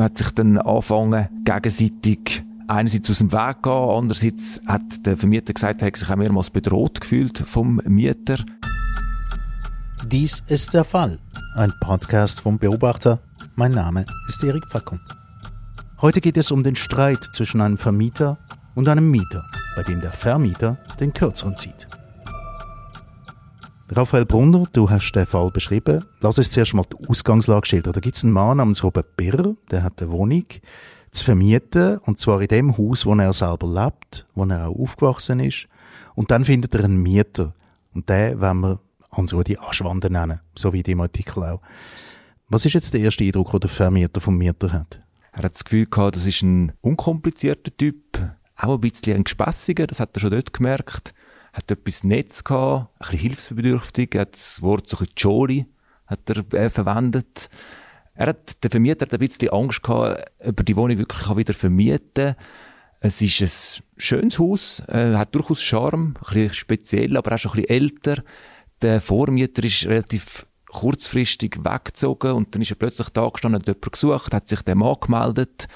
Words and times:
Man 0.00 0.06
hat 0.06 0.16
sich 0.16 0.30
dann 0.30 0.56
angefangen, 0.56 1.28
gegenseitig 1.44 2.42
einerseits 2.68 3.10
aus 3.10 3.18
dem 3.18 3.32
Weg 3.32 3.62
gehen, 3.62 3.70
andererseits 3.70 4.62
hat 4.66 5.04
der 5.04 5.18
Vermieter 5.18 5.52
gesagt, 5.52 5.82
er 5.82 5.88
hat 5.88 5.96
sich 5.98 6.08
auch 6.08 6.16
mehrmals 6.16 6.48
bedroht 6.48 7.02
gefühlt 7.02 7.36
vom 7.36 7.82
Mieter. 7.84 8.38
Dies 10.06 10.42
ist 10.46 10.72
der 10.72 10.84
Fall. 10.84 11.18
Ein 11.54 11.74
Podcast 11.80 12.40
vom 12.40 12.58
Beobachter. 12.58 13.20
Mein 13.56 13.72
Name 13.72 14.06
ist 14.26 14.42
Erik 14.42 14.66
Fackung. 14.70 15.00
Heute 16.00 16.22
geht 16.22 16.38
es 16.38 16.50
um 16.50 16.64
den 16.64 16.76
Streit 16.76 17.22
zwischen 17.22 17.60
einem 17.60 17.76
Vermieter 17.76 18.38
und 18.74 18.88
einem 18.88 19.10
Mieter, 19.10 19.44
bei 19.76 19.82
dem 19.82 20.00
der 20.00 20.12
Vermieter 20.12 20.78
den 20.98 21.12
Kürzeren 21.12 21.58
zieht. 21.58 21.99
Raphael 23.92 24.24
Brunner, 24.24 24.68
du 24.72 24.88
hast 24.88 25.10
den 25.16 25.26
Fall 25.26 25.50
beschrieben. 25.50 26.04
Lass 26.20 26.38
uns 26.38 26.52
zuerst 26.52 26.74
mal 26.74 26.84
die 26.84 27.08
Ausgangslage 27.08 27.66
schildern. 27.66 27.92
Da 27.92 27.98
gibt 27.98 28.14
es 28.14 28.22
einen 28.22 28.32
Mann 28.32 28.58
namens 28.58 28.84
Robert 28.84 29.16
Birr, 29.16 29.56
der 29.72 29.82
hat 29.82 30.00
eine 30.00 30.12
Wohnung 30.12 30.44
zu 31.10 31.24
vermieten, 31.24 31.98
und 31.98 32.20
zwar 32.20 32.40
in 32.40 32.46
dem 32.46 32.78
Haus, 32.78 33.04
wo 33.04 33.16
er 33.16 33.32
selber 33.32 33.66
lebt, 33.66 34.28
wo 34.36 34.44
er 34.44 34.68
auch 34.68 34.78
aufgewachsen 34.78 35.40
ist. 35.40 35.66
Und 36.14 36.30
dann 36.30 36.44
findet 36.44 36.72
er 36.76 36.84
einen 36.84 37.02
Mieter. 37.02 37.52
Und 37.92 38.08
den 38.08 38.40
wollen 38.40 38.60
wir 38.60 38.80
Hans-Rudi 39.10 39.58
Aschwande 39.58 40.08
nennen, 40.08 40.38
so 40.54 40.72
wie 40.72 40.82
im 40.82 41.00
Artikel 41.00 41.42
auch. 41.42 41.60
Was 42.48 42.64
ist 42.64 42.74
jetzt 42.74 42.94
der 42.94 43.00
erste 43.00 43.24
Eindruck, 43.24 43.50
den 43.50 43.60
der 43.60 43.70
Vermieter 43.70 44.20
vom 44.20 44.38
Mieter 44.38 44.72
hat? 44.72 45.00
Er 45.32 45.42
hat 45.42 45.54
das 45.54 45.64
Gefühl 45.64 45.86
gehabt, 45.86 46.14
das 46.14 46.28
ist 46.28 46.42
ein 46.42 46.74
unkomplizierter 46.80 47.76
Typ, 47.76 48.20
auch 48.54 48.74
ein 48.74 48.80
bisschen 48.80 49.16
ein 49.16 49.24
Gespässiger, 49.24 49.88
das 49.88 49.98
hat 49.98 50.16
er 50.16 50.20
schon 50.20 50.30
dort 50.30 50.52
gemerkt 50.52 51.12
hat 51.52 51.70
etwas 51.70 52.04
Netz 52.04 52.44
gehabt, 52.44 52.90
ein 52.98 52.98
bisschen 52.98 53.18
hilfsbedürftig, 53.18 54.16
hat 54.16 54.34
das 54.34 54.62
Wort 54.62 54.88
so 54.88 54.98
ein 54.98 55.08
Jolly 55.16 55.66
hat 56.10 56.28
er 56.28 56.52
äh, 56.54 56.68
verwendet. 56.68 57.48
Er 58.14 58.28
hat, 58.28 58.62
der 58.62 58.70
Vermieter 58.70 59.06
hat 59.06 59.14
ein 59.14 59.20
bisschen 59.20 59.48
Angst 59.50 59.82
gehabt, 59.82 60.24
über 60.44 60.62
die 60.64 60.76
Wohnung 60.76 60.98
wirklich 60.98 61.36
wieder 61.36 61.54
vermieten 61.54 62.34
Es 63.00 63.22
ist 63.22 63.40
ein 63.40 63.84
schönes 63.96 64.38
Haus, 64.38 64.82
äh, 64.88 65.14
hat 65.14 65.34
durchaus 65.34 65.62
Charme, 65.62 66.14
ein 66.18 66.34
bisschen 66.34 66.54
speziell, 66.54 67.16
aber 67.16 67.34
auch 67.34 67.38
schon 67.38 67.52
ein 67.52 67.62
bisschen 67.62 67.70
älter. 67.70 68.22
Der 68.82 69.00
Vormieter 69.00 69.64
ist 69.64 69.86
relativ 69.86 70.46
kurzfristig 70.70 71.58
weggezogen 71.64 72.32
und 72.32 72.54
dann 72.54 72.62
ist 72.62 72.70
er 72.70 72.76
plötzlich 72.76 73.08
da 73.10 73.28
gestanden, 73.28 73.60
hat 73.60 73.66
jemanden 73.66 73.90
gesucht, 73.90 74.34
hat 74.34 74.48
sich 74.48 74.62
dem 74.62 74.82
angemeldet. 74.82 75.66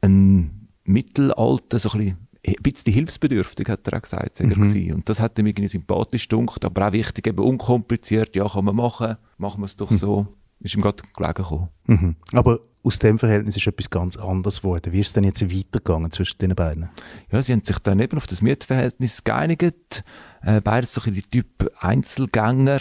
Ein 0.00 0.68
Mittelalter, 0.84 1.78
so 1.78 1.90
ein 1.90 1.98
bisschen 1.98 2.23
ein 2.46 2.54
bisschen 2.62 2.92
hilfsbedürftig, 2.92 3.68
hat 3.68 3.86
er 3.88 3.98
auch 3.98 4.02
gesagt, 4.02 4.40
mhm. 4.40 4.52
er 4.88 4.94
Und 4.94 5.08
das 5.08 5.20
hat 5.20 5.38
ihm 5.38 5.46
irgendwie 5.46 5.68
sympathisch 5.68 6.28
gedunkt, 6.28 6.64
aber 6.64 6.88
auch 6.88 6.92
wichtig, 6.92 7.26
eben 7.26 7.42
unkompliziert, 7.42 8.36
ja, 8.36 8.46
kann 8.48 8.64
man 8.64 8.76
machen, 8.76 9.16
machen 9.38 9.60
wir 9.60 9.66
es 9.66 9.76
doch 9.76 9.90
mhm. 9.90 9.96
so. 9.96 10.26
Ist 10.60 10.74
ihm 10.74 10.82
gerade 10.82 11.02
gelegen 11.14 11.34
gekommen. 11.34 11.68
Mhm. 11.86 12.16
Aber 12.32 12.60
aus 12.82 12.98
dem 12.98 13.18
Verhältnis 13.18 13.56
ist 13.56 13.66
etwas 13.66 13.90
ganz 13.90 14.16
anderes 14.16 14.60
geworden. 14.60 14.92
Wie 14.92 15.00
ist 15.00 15.08
es 15.08 15.12
denn 15.14 15.24
jetzt 15.24 15.42
weitergegangen 15.42 16.10
zwischen 16.10 16.38
den 16.38 16.54
beiden? 16.54 16.90
Ja, 17.32 17.42
sie 17.42 17.52
haben 17.52 17.62
sich 17.62 17.78
dann 17.78 17.98
eben 17.98 18.16
auf 18.16 18.26
das 18.26 18.42
Mietverhältnis 18.42 19.24
geeinigt. 19.24 20.04
Äh, 20.42 20.60
beides 20.60 20.92
so 20.92 21.00
die 21.00 21.22
Typ 21.22 21.70
Einzelgänger. 21.78 22.80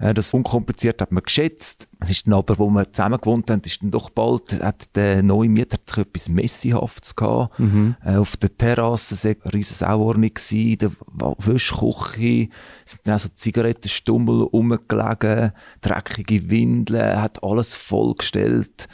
Äh, 0.00 0.14
das 0.14 0.32
unkompliziert 0.32 1.00
hat 1.00 1.12
man 1.12 1.22
geschätzt. 1.22 1.88
Es 2.00 2.10
ist 2.10 2.26
dann 2.26 2.34
aber, 2.34 2.58
wo 2.58 2.70
wir 2.70 2.90
zusammen 2.92 3.20
gewohnt 3.20 3.50
haben, 3.50 3.62
ist 3.64 3.82
dann 3.82 3.90
doch 3.90 4.10
bald, 4.10 4.62
hat 4.62 4.96
der 4.96 5.22
neue 5.22 5.48
Mieter 5.48 5.78
etwas 5.98 6.28
Messihaftes 6.28 7.14
gehabt. 7.14 7.58
Mhm. 7.58 7.96
Äh, 8.02 8.16
auf 8.16 8.36
der 8.38 8.56
Terrasse 8.56 9.16
war 9.22 9.44
eine 9.44 9.54
riesen 9.54 9.74
Sauordnung, 9.74 10.32
in 10.50 10.78
der 10.78 10.90
Wäschküche 11.38 12.48
sind 12.84 13.00
dann 13.04 13.14
auch 13.14 13.18
so 13.18 13.28
Zigarettenstummel 13.28 14.42
rumgelegen, 14.42 15.52
dreckige 15.82 16.50
Windeln, 16.50 17.20
hat 17.20 17.44
alles 17.44 17.74
vollgestellt. 17.74 18.88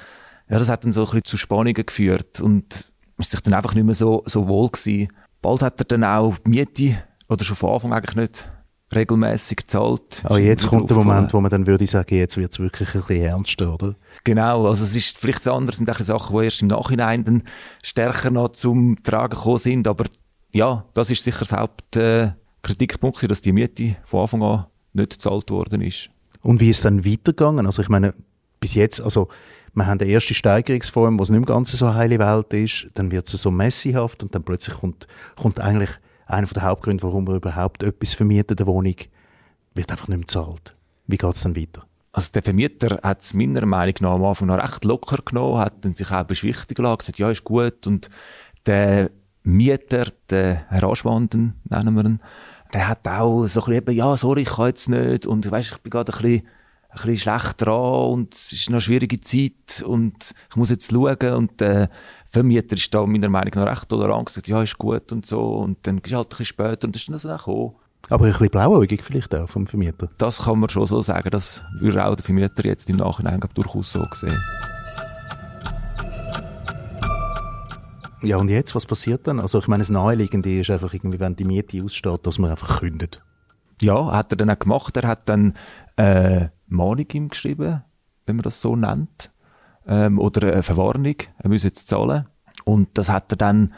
Ja, 0.48 0.58
das 0.58 0.68
hat 0.68 0.84
dann 0.84 0.92
so 0.92 1.02
ein 1.02 1.04
bisschen 1.06 1.24
zu 1.24 1.36
Spannungen 1.36 1.86
geführt 1.86 2.40
und 2.40 2.92
ist 3.18 3.30
sich 3.30 3.40
dann 3.40 3.54
einfach 3.54 3.74
nicht 3.74 3.84
mehr 3.84 3.94
so, 3.94 4.22
so 4.26 4.48
wohl 4.48 4.68
gewesen. 4.70 5.08
Bald 5.40 5.62
hat 5.62 5.80
er 5.80 5.84
dann 5.84 6.04
auch 6.04 6.36
die 6.38 6.50
Miete, 6.50 7.02
oder 7.28 7.44
schon 7.44 7.56
von 7.56 7.74
Anfang 7.74 7.92
eigentlich 7.92 8.16
nicht, 8.16 8.48
regelmäßig 8.94 9.66
zahlt. 9.66 10.22
Aber 10.24 10.38
jetzt 10.38 10.68
kommt 10.68 10.88
der 10.90 10.96
Moment, 10.96 11.34
wo 11.34 11.40
man 11.40 11.50
dann 11.50 11.66
würde 11.66 11.86
sagen, 11.86 12.14
jetzt 12.14 12.36
wird 12.36 12.52
es 12.52 12.58
wirklich 12.58 12.94
ein 12.94 13.00
bisschen 13.00 13.24
ernster, 13.24 13.74
oder? 13.74 13.94
Genau, 14.24 14.66
also 14.66 14.84
es 14.84 14.94
ist 14.94 15.18
vielleicht 15.18 15.46
anders, 15.48 15.76
sind 15.76 15.92
Sachen, 15.92 16.36
die 16.36 16.44
erst 16.44 16.62
im 16.62 16.68
Nachhinein 16.68 17.24
dann 17.24 17.42
stärker 17.82 18.30
noch 18.30 18.50
zum 18.50 19.02
Tragen 19.02 19.34
gekommen 19.34 19.58
sind, 19.58 19.88
aber 19.88 20.04
ja, 20.52 20.84
das 20.94 21.10
ist 21.10 21.24
sicher 21.24 21.44
das 21.44 21.52
Hauptkritikpunkt, 21.52 23.22
äh, 23.22 23.28
dass 23.28 23.40
die 23.40 23.52
Miete 23.52 23.96
von 24.04 24.20
Anfang 24.20 24.42
an 24.42 24.66
nicht 24.92 25.10
gezahlt 25.10 25.50
worden 25.50 25.82
ist. 25.82 26.10
Und 26.42 26.60
wie 26.60 26.70
ist 26.70 26.78
es 26.78 26.82
dann 26.84 27.04
weitergegangen? 27.04 27.66
Also 27.66 27.82
ich 27.82 27.88
meine, 27.88 28.14
bis 28.60 28.74
jetzt, 28.74 29.00
also 29.00 29.28
wir 29.74 29.86
haben 29.86 29.98
die 29.98 30.08
erste 30.08 30.32
Steigerungsform, 30.32 31.18
wo 31.18 31.22
es 31.24 31.30
nicht 31.30 31.40
mehr 31.40 31.46
ganz 31.46 31.72
so 31.72 31.92
heile 31.92 32.18
Welt 32.18 32.52
ist, 32.54 32.88
dann 32.94 33.10
wird 33.10 33.26
es 33.26 33.32
so 33.32 33.50
messihaft 33.50 34.22
und 34.22 34.34
dann 34.34 34.42
plötzlich 34.42 34.76
kommt, 34.76 35.06
kommt 35.36 35.60
eigentlich 35.60 35.90
einer 36.26 36.46
der 36.46 36.62
Hauptgründe, 36.62 37.02
warum 37.02 37.24
man 37.24 37.36
überhaupt 37.36 37.82
etwas 37.82 38.14
vermietet, 38.14 38.60
eine 38.60 38.66
Wohnung, 38.66 38.96
wird 39.74 39.90
einfach 39.90 40.08
nicht 40.08 40.18
mehr 40.18 40.26
bezahlt. 40.26 40.76
Wie 41.06 41.16
geht 41.16 41.34
es 41.34 41.42
dann 41.42 41.56
weiter? 41.56 41.86
Also 42.12 42.30
der 42.32 42.42
Vermieter 42.42 42.98
hat 43.02 43.20
es 43.20 43.34
meiner 43.34 43.66
Meinung 43.66 43.94
nach 44.00 44.12
am 44.12 44.24
Anfang 44.24 44.48
noch 44.48 44.58
recht 44.58 44.84
locker 44.84 45.18
genommen, 45.24 45.58
hat 45.58 45.84
dann 45.84 45.92
sich 45.92 46.10
auch 46.10 46.24
beschwichtigen 46.24 46.82
lassen, 46.82 46.98
gesagt, 46.98 47.18
ja, 47.18 47.30
ist 47.30 47.44
gut. 47.44 47.86
Und 47.86 48.08
der 48.64 49.10
Mieter, 49.42 50.06
der 50.30 50.64
Herr 50.70 50.84
Aschwanden, 50.84 51.60
nennen 51.68 51.94
wir 51.94 52.04
ihn, 52.04 52.20
der 52.72 52.88
hat 52.88 53.06
auch 53.06 53.44
so 53.44 53.62
ein 53.64 53.84
bisschen, 53.84 53.98
ja, 53.98 54.16
sorry, 54.16 54.42
ich 54.42 54.48
kann 54.48 54.66
jetzt 54.66 54.88
nicht 54.88 55.26
und 55.26 55.48
weißt, 55.48 55.72
ich 55.72 55.78
bin 55.78 55.90
gerade 55.90 56.12
ein 56.12 56.22
bisschen, 56.22 56.48
ein 56.96 57.10
bisschen 57.10 57.38
schlecht 57.38 57.62
dran 57.62 58.10
und 58.10 58.34
es 58.34 58.52
ist 58.52 58.68
eine 58.68 58.80
schwierige 58.80 59.20
Zeit 59.20 59.84
und 59.86 60.34
ich 60.50 60.56
muss 60.56 60.70
jetzt 60.70 60.90
schauen 60.90 61.34
und 61.34 61.60
der 61.60 61.90
Vermieter 62.24 62.74
ist 62.74 62.92
da 62.94 63.04
meiner 63.06 63.28
Meinung 63.28 63.52
nach 63.54 63.66
recht 63.66 63.88
tolerant 63.88 64.26
gesagt, 64.26 64.48
ja, 64.48 64.62
ist 64.62 64.78
gut 64.78 65.12
und 65.12 65.26
so 65.26 65.56
und 65.56 65.86
dann 65.86 65.98
ist 65.98 66.12
halt 66.12 66.26
ein 66.26 66.28
bisschen 66.30 66.46
später 66.46 66.86
und 66.86 66.94
das 66.94 67.02
ist 67.02 67.08
dann 67.08 67.18
so 67.18 67.28
gekommen. 67.28 67.74
Aber 68.08 68.26
ein 68.26 68.32
bisschen 68.32 68.50
blauäugig 68.50 69.02
vielleicht 69.02 69.34
auch 69.34 69.48
vom 69.48 69.66
Vermieter. 69.66 70.08
Das 70.18 70.44
kann 70.44 70.60
man 70.60 70.68
schon 70.68 70.86
so 70.86 71.02
sagen, 71.02 71.28
das 71.30 71.62
würde 71.80 72.04
auch 72.04 72.14
der 72.14 72.24
Vermieter 72.24 72.64
jetzt 72.64 72.88
im 72.88 72.96
Nachhinein 72.96 73.40
durchaus 73.54 73.92
so 73.92 74.06
sehen. 74.12 74.40
Ja, 78.22 78.38
und 78.38 78.48
jetzt, 78.48 78.74
was 78.74 78.86
passiert 78.86 79.26
dann? 79.26 79.40
Also 79.40 79.58
ich 79.58 79.68
meine, 79.68 79.82
das 79.82 79.90
Naheliegende 79.90 80.60
ist 80.60 80.70
einfach 80.70 80.94
irgendwie, 80.94 81.20
wenn 81.20 81.36
die 81.36 81.44
Miete 81.44 81.82
aussteht, 81.82 82.26
dass 82.26 82.38
man 82.38 82.50
einfach 82.50 82.80
kündet. 82.80 83.20
Ja, 83.82 84.12
hat 84.12 84.32
er 84.32 84.36
dann 84.36 84.50
auch 84.50 84.58
gemacht. 84.58 84.96
Er 84.96 85.06
hat 85.06 85.28
dann 85.28 85.54
äh, 85.96 86.48
Mahnung 86.68 87.06
ihm 87.12 87.28
geschrieben, 87.28 87.82
wenn 88.26 88.36
man 88.36 88.42
das 88.42 88.60
so 88.60 88.76
nennt 88.76 89.30
ähm, 89.86 90.18
oder 90.18 90.52
eine 90.52 90.62
Verwarnung, 90.62 91.16
er 91.38 91.48
müsse 91.48 91.68
jetzt 91.68 91.88
zahlen. 91.88 92.26
Und 92.64 92.98
das 92.98 93.08
hat 93.08 93.32
er 93.32 93.36
dann 93.36 93.74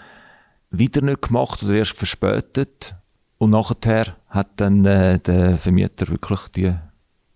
wieder 0.70 1.02
nicht 1.02 1.22
gemacht 1.22 1.62
oder 1.62 1.74
erst 1.74 1.96
verspätet. 1.96 2.96
Und 3.38 3.50
nachher 3.50 4.16
hat 4.28 4.48
dann 4.56 4.84
äh, 4.84 5.18
der 5.20 5.58
Vermieter 5.58 6.08
wirklich 6.08 6.40
die 6.54 6.74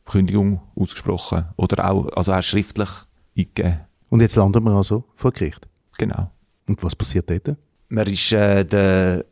Kündigung 0.04 0.60
ausgesprochen. 0.74 1.46
Oder 1.56 1.90
auch, 1.90 2.08
also 2.16 2.32
auch 2.32 2.42
schriftlich 2.42 2.88
eingegeben. 3.36 3.80
Und 4.08 4.20
jetzt 4.20 4.36
landet 4.36 4.62
man 4.62 4.74
also 4.74 5.04
vor 5.14 5.32
Gericht? 5.32 5.68
Genau. 5.98 6.30
Und 6.66 6.82
was 6.82 6.96
passiert 6.96 7.30
dort? 7.30 7.56
Man 7.88 8.06
ist, 8.06 8.32
äh, 8.32 8.64
der 8.64 9.24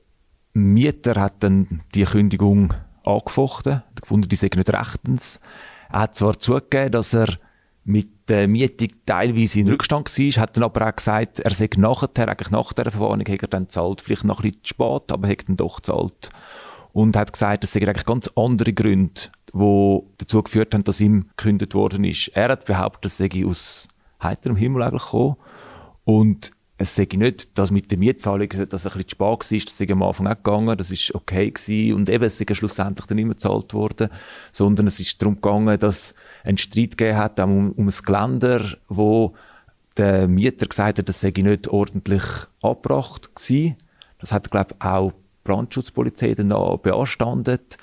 Mieter 0.52 1.20
hat 1.20 1.42
dann 1.42 1.82
die 1.94 2.04
Kündigung 2.04 2.74
angefochten, 3.04 3.82
gefunden, 4.00 4.28
die 4.28 4.36
sei 4.36 4.48
nicht 4.54 4.70
rechtens. 4.70 5.40
Er 5.92 6.00
hat 6.00 6.14
zwar 6.14 6.38
zugegeben, 6.38 6.92
dass 6.92 7.14
er 7.14 7.28
mit 7.84 8.28
der 8.28 8.46
Miete 8.46 8.88
teilweise 9.06 9.60
in 9.60 9.68
Rückstand 9.68 10.06
war, 10.06 10.42
hat 10.42 10.56
dann 10.56 10.64
aber 10.64 10.88
auch 10.88 10.96
gesagt, 10.96 11.40
er 11.40 11.50
sei 11.52 11.68
nachher, 11.76 12.08
eigentlich 12.28 12.50
nach 12.50 12.72
der 12.72 12.90
Verwarnung, 12.90 13.26
hat 13.26 13.42
er 13.42 13.48
dann 13.48 13.68
zahlt, 13.68 14.00
vielleicht 14.00 14.24
noch 14.24 14.40
ein 14.40 14.50
bisschen 14.50 14.64
zu 14.64 14.68
spät, 14.68 15.12
aber 15.12 15.28
hat 15.28 15.48
dann 15.48 15.56
doch 15.56 15.76
gezahlt. 15.76 16.30
Und 16.92 17.16
hat 17.16 17.32
gesagt, 17.32 17.64
es 17.64 17.72
seien 17.72 17.88
eigentlich 17.88 18.06
ganz 18.06 18.28
andere 18.36 18.72
Gründe, 18.72 19.20
die 19.52 20.00
dazu 20.18 20.42
geführt 20.42 20.74
haben, 20.74 20.84
dass 20.84 21.00
ihm 21.00 21.28
gekündigt 21.36 21.74
worden 21.74 22.04
ist. 22.04 22.28
Er 22.34 22.50
hat 22.50 22.66
behauptet, 22.66 23.06
es 23.06 23.18
sei 23.18 23.28
aus 23.44 23.88
heiterem 24.22 24.56
Himmel 24.56 24.82
eigentlich 24.82 25.04
gekommen. 25.04 25.36
Und 26.04 26.50
es 26.80 26.96
sage 26.96 27.18
nicht, 27.18 27.58
dass 27.58 27.70
mit 27.70 27.90
der 27.90 27.98
Mietzahlung, 27.98 28.48
dass 28.48 28.62
ein 28.62 28.68
bisschen 28.68 29.02
zu 29.02 29.10
spät 29.10 29.20
war, 29.20 29.36
das 29.36 29.52
ist 29.52 29.90
am 29.90 30.02
Anfang 30.02 30.26
auch 30.28 30.36
gegangen, 30.36 30.78
das 30.78 30.90
ist 30.90 31.14
okay 31.14 31.50
gewesen 31.50 31.94
und 31.94 32.08
eben, 32.08 32.24
es 32.24 32.40
ist 32.40 32.56
schlussendlich 32.56 33.04
dann 33.04 33.18
immer 33.18 33.34
gezahlt 33.34 33.74
worden, 33.74 34.08
sondern 34.50 34.86
es 34.86 34.98
ist 34.98 35.20
darum 35.20 35.34
gegangen, 35.34 35.78
dass 35.78 36.14
ein 36.46 36.56
Streit 36.56 36.96
gegeben 36.96 37.18
hat 37.18 37.38
um, 37.38 37.72
um 37.72 37.86
ein 37.86 37.94
Geländer, 38.02 38.64
wo 38.88 39.34
der 39.98 40.26
Mieter 40.26 40.64
gesagt 40.64 40.98
hat, 40.98 41.06
das 41.06 41.20
sei 41.20 41.34
nicht 41.36 41.68
ordentlich 41.68 42.22
abgebracht 42.62 43.34
gewesen. 43.34 43.76
Das 44.18 44.32
hat, 44.32 44.50
glaube 44.50 44.74
ich, 44.74 44.86
auch 44.86 45.12
die 45.12 45.18
Brandschutzpolizei 45.44 46.32
dann 46.32 46.48
beanstandet. 46.82 47.76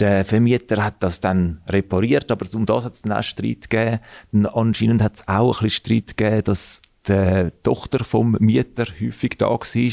Der 0.00 0.24
Vermieter 0.24 0.82
hat 0.82 1.02
das 1.02 1.20
dann 1.20 1.60
repariert, 1.68 2.30
aber 2.30 2.46
um 2.54 2.64
das 2.64 2.86
hat 2.86 2.94
es 2.94 3.02
dann 3.02 3.12
auch 3.12 3.22
Streit 3.22 3.68
gegeben. 3.68 3.98
Dann 4.32 4.46
anscheinend 4.46 5.02
hat 5.02 5.16
es 5.16 5.28
auch 5.28 5.60
ein 5.60 5.64
bisschen 5.64 5.70
Streit 5.70 6.16
gegeben, 6.16 6.44
dass 6.44 6.80
die 7.08 7.50
Tochter 7.62 8.04
vom 8.04 8.36
Mieter 8.40 8.86
häufig 9.00 9.36
da 9.38 9.46
war. 9.46 9.92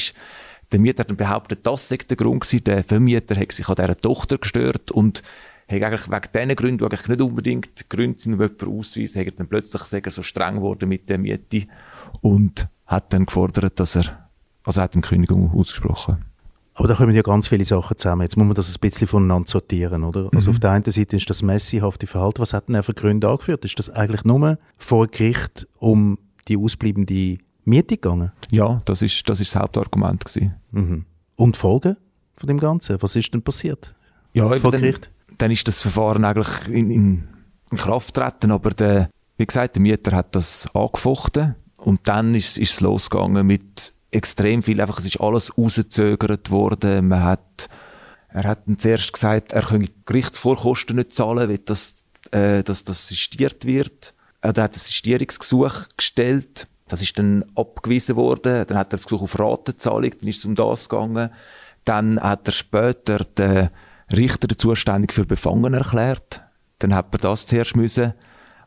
Der 0.71 0.79
Mieter 0.79 1.01
hat 1.01 1.09
dann 1.09 1.17
behauptet, 1.17 1.65
das 1.65 1.89
sei 1.89 1.97
der 1.97 2.17
Grund 2.17 2.41
gewesen. 2.41 2.63
Der 2.63 2.83
Vermieter 2.83 3.35
hat 3.35 3.51
sich 3.51 3.67
an 3.67 3.75
dieser 3.75 3.97
Tochter 3.97 4.37
gestört 4.37 4.91
und 4.91 5.23
hat 5.67 5.83
eigentlich 5.83 6.09
wegen 6.09 6.31
diesen 6.33 6.55
Gründen, 6.55 6.77
die 6.77 6.85
eigentlich 6.85 7.07
nicht 7.07 7.21
unbedingt 7.21 7.89
Gründe 7.89 8.19
sind, 8.19 8.33
um 8.33 8.41
jemanden 8.41 8.77
auszuweisen, 8.77 9.25
hat 9.25 9.39
dann 9.39 9.47
plötzlich 9.47 9.83
sagen, 9.83 10.09
so 10.11 10.21
streng 10.21 10.55
geworden 10.55 10.89
mit 10.89 11.09
der 11.09 11.17
Miete. 11.17 11.67
und 12.21 12.67
hat 12.85 13.13
dann 13.13 13.25
gefordert, 13.25 13.79
dass 13.79 13.95
er, 13.95 14.29
also 14.63 14.81
hat 14.81 14.93
eine 14.93 15.01
Kündigung 15.01 15.51
ausgesprochen. 15.53 16.25
Aber 16.73 16.87
da 16.87 16.95
kommen 16.95 17.13
ja 17.13 17.21
ganz 17.21 17.49
viele 17.49 17.65
Sachen 17.65 17.97
zusammen. 17.97 18.21
Jetzt 18.21 18.37
muss 18.37 18.47
man 18.47 18.55
das 18.55 18.73
ein 18.73 18.79
bisschen 18.79 19.05
voneinander 19.05 19.49
sortieren, 19.49 20.03
oder? 20.03 20.29
Also 20.33 20.49
mhm. 20.49 20.55
auf 20.55 20.59
der 20.61 20.71
einen 20.71 20.85
Seite 20.85 21.17
ist 21.17 21.29
das 21.29 21.43
messihafte 21.43 22.07
Verhalten. 22.07 22.41
Was 22.41 22.53
hat 22.53 22.69
denn 22.69 22.75
er 22.75 22.83
für 22.83 22.93
Gründe 22.93 23.27
angeführt? 23.27 23.65
Ist 23.65 23.77
das 23.77 23.89
eigentlich 23.89 24.23
nur 24.23 24.57
vor 24.77 25.07
Gericht 25.07 25.67
um 25.77 26.17
die 26.49 26.57
ausbleibende 26.57 27.37
Miete 27.65 27.95
gegangen? 27.95 28.31
Ja, 28.51 28.81
das 28.85 29.01
ist 29.01 29.29
das, 29.29 29.39
ist 29.39 29.53
das 29.53 29.61
Hauptargument 29.61 30.25
gewesen. 30.25 30.55
Mhm. 30.71 31.05
Und 31.35 31.57
Folgen 31.57 31.97
von 32.35 32.47
dem 32.47 32.59
Ganzen? 32.59 33.01
Was 33.01 33.15
ist 33.15 33.33
denn 33.33 33.41
passiert? 33.41 33.95
Ja, 34.33 34.49
vor 34.57 34.71
Gericht? 34.71 35.11
Dann, 35.27 35.37
dann 35.37 35.51
ist 35.51 35.67
das 35.67 35.81
Verfahren 35.81 36.25
eigentlich 36.25 36.67
in, 36.67 36.89
in, 36.89 37.27
in 37.71 37.77
Kraft 37.77 38.13
getreten, 38.13 38.51
aber 38.51 38.71
der, 38.71 39.09
wie 39.37 39.45
gesagt, 39.45 39.75
der 39.75 39.81
Mieter 39.81 40.15
hat 40.15 40.35
das 40.35 40.67
angefochten 40.73 41.55
und 41.77 42.07
dann 42.07 42.33
ist, 42.35 42.57
ist 42.57 42.73
es 42.73 42.81
losgegangen 42.81 43.45
mit 43.45 43.93
extrem 44.11 44.61
viel, 44.61 44.81
einfach, 44.81 44.99
es 44.99 45.05
ist 45.05 45.21
alles 45.21 45.57
rausgezögert 45.57 46.51
worden. 46.51 47.07
Man 47.07 47.23
hat, 47.23 47.69
er 48.29 48.43
hat 48.43 48.67
dann 48.67 48.77
zuerst 48.77 49.13
gesagt, 49.13 49.53
er 49.53 49.61
könne 49.61 49.87
Gerichtsvorkosten 50.05 50.95
nicht 50.95 51.13
zahlen, 51.13 51.49
weil 51.49 51.59
das, 51.59 52.05
äh, 52.31 52.63
dass 52.63 52.83
das 52.83 53.07
sistiert 53.07 53.65
wird. 53.65 54.13
Er 54.41 54.49
hat 54.49 54.59
ein 54.59 54.71
Sistierungsgesuch 54.71 55.87
gestellt. 55.97 56.67
Das 56.87 57.01
ist 57.01 57.19
dann 57.19 57.45
abgewiesen 57.55 58.15
worden. 58.15 58.65
Dann 58.67 58.77
hat 58.77 58.93
er 58.93 58.97
das 58.97 59.05
Gesuch 59.05 59.21
auf 59.21 59.39
Ratenzahlung, 59.39 60.11
dann 60.19 60.29
ist 60.29 60.39
es 60.39 60.45
um 60.45 60.55
das 60.55 60.89
gegangen. 60.89 61.29
Dann 61.85 62.19
hat 62.19 62.47
er 62.47 62.51
später 62.51 63.19
den 63.19 63.69
Richter 64.11 64.47
zuständig 64.57 65.13
für 65.13 65.25
Befangen 65.25 65.73
erklärt. 65.73 66.41
Dann 66.79 66.93
hat 66.93 67.11
man 67.11 67.21
das 67.21 67.45
zuerst 67.45 67.75
müssen 67.75 68.13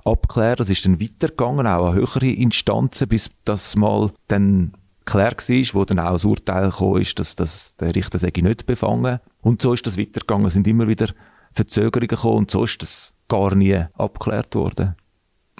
abklären. 0.04 0.56
Das 0.56 0.70
ist 0.70 0.84
dann 0.84 1.00
weitergegangen, 1.00 1.66
auch 1.66 1.88
an 1.88 1.94
höhere 1.94 2.30
Instanzen, 2.30 3.08
bis 3.08 3.30
das 3.44 3.76
mal 3.76 4.10
dann 4.28 4.72
klar 5.04 5.32
war, 5.32 5.74
wo 5.74 5.84
dann 5.84 5.98
auch 5.98 6.12
das 6.12 6.24
Urteil 6.24 6.70
kam, 6.70 6.96
ist, 6.96 7.18
dass, 7.18 7.34
dass 7.36 7.76
der 7.76 7.94
Richter 7.94 8.18
sei 8.18 8.32
nicht 8.36 8.66
befangen. 8.66 9.20
Und 9.40 9.62
so 9.62 9.72
ist 9.74 9.86
das 9.86 9.98
weitergegangen. 9.98 10.46
Es 10.46 10.54
sind 10.54 10.66
immer 10.66 10.88
wieder 10.88 11.08
Verzögerungen 11.50 12.08
gekommen 12.08 12.38
und 12.38 12.50
so 12.50 12.64
ist 12.64 12.80
das 12.82 13.14
gar 13.28 13.54
nie 13.54 13.84
abgeklärt 13.94 14.54
worden. 14.54 14.96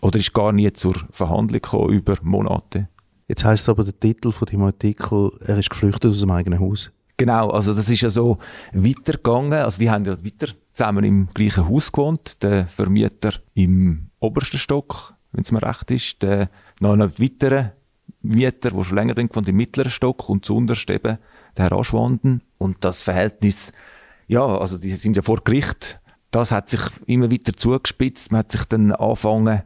Oder 0.03 0.19
ist 0.19 0.35
gar 0.35 0.53
nie 0.53 0.71
zur 0.73 0.95
Verhandlung 1.11 1.63
gekommen 1.63 1.91
über 1.91 2.17
Monate. 2.23 2.89
Jetzt 3.29 3.45
heißt 3.45 3.69
aber 3.69 3.85
der 3.85 3.99
Titel 3.99 4.33
von 4.33 4.47
dem 4.47 4.63
Artikel, 4.63 5.31
er 5.41 5.57
ist 5.57 5.71
geflüchtet 5.71 6.11
aus 6.11 6.21
dem 6.21 6.31
eigenen 6.33 6.59
Haus. 6.59 6.91
Genau, 7.17 7.51
also 7.51 7.73
das 7.73 7.89
ist 7.89 8.01
ja 8.01 8.11
so 8.11 8.39
weitergegangen. 8.73 9.53
Also 9.53 9.79
die 9.79 9.89
haben 9.89 10.05
ja 10.05 10.13
weiter 10.25 10.53
zusammen 10.73 11.05
im 11.05 11.29
gleichen 11.33 11.69
Haus 11.69 11.93
gewohnt. 11.93 12.43
Der 12.43 12.67
Vermieter 12.67 13.35
im 13.55 14.11
obersten 14.19 14.59
Stock, 14.59 15.15
wenn 15.31 15.45
es 15.45 15.53
mir 15.53 15.63
recht 15.63 15.91
ist. 15.93 16.21
Der 16.23 16.51
noch 16.81 16.95
einen 16.95 17.17
weiteren 17.19 17.71
Mieter, 18.23 18.73
der 18.73 18.85
schon 18.85 18.97
länger 18.97 19.15
drin 19.15 19.29
gewohnt, 19.29 19.49
im 19.49 19.57
mittleren 19.57 19.91
Stock 19.93 20.29
und 20.29 20.45
zuunterst 20.45 20.91
eben 20.91 21.19
der 21.57 21.65
Herr 21.65 21.79
Aschwanden. 21.79 22.43
Und 22.59 22.85
das 22.85 23.05
Verhältnis, 23.05 23.73
ja, 24.27 24.45
also 24.45 24.79
die 24.79 24.91
sind 24.91 25.17
ja 25.17 25.23
vor 25.23 25.43
Gericht. 25.45 26.01
Das 26.33 26.51
hat 26.51 26.71
sich 26.71 26.81
immer 27.07 27.31
weiter 27.31 27.57
zugespitzt. 27.57 28.33
Man 28.33 28.41
hat 28.41 28.51
sich 28.51 28.65
dann 28.65 28.91
angefangen, 28.91 29.63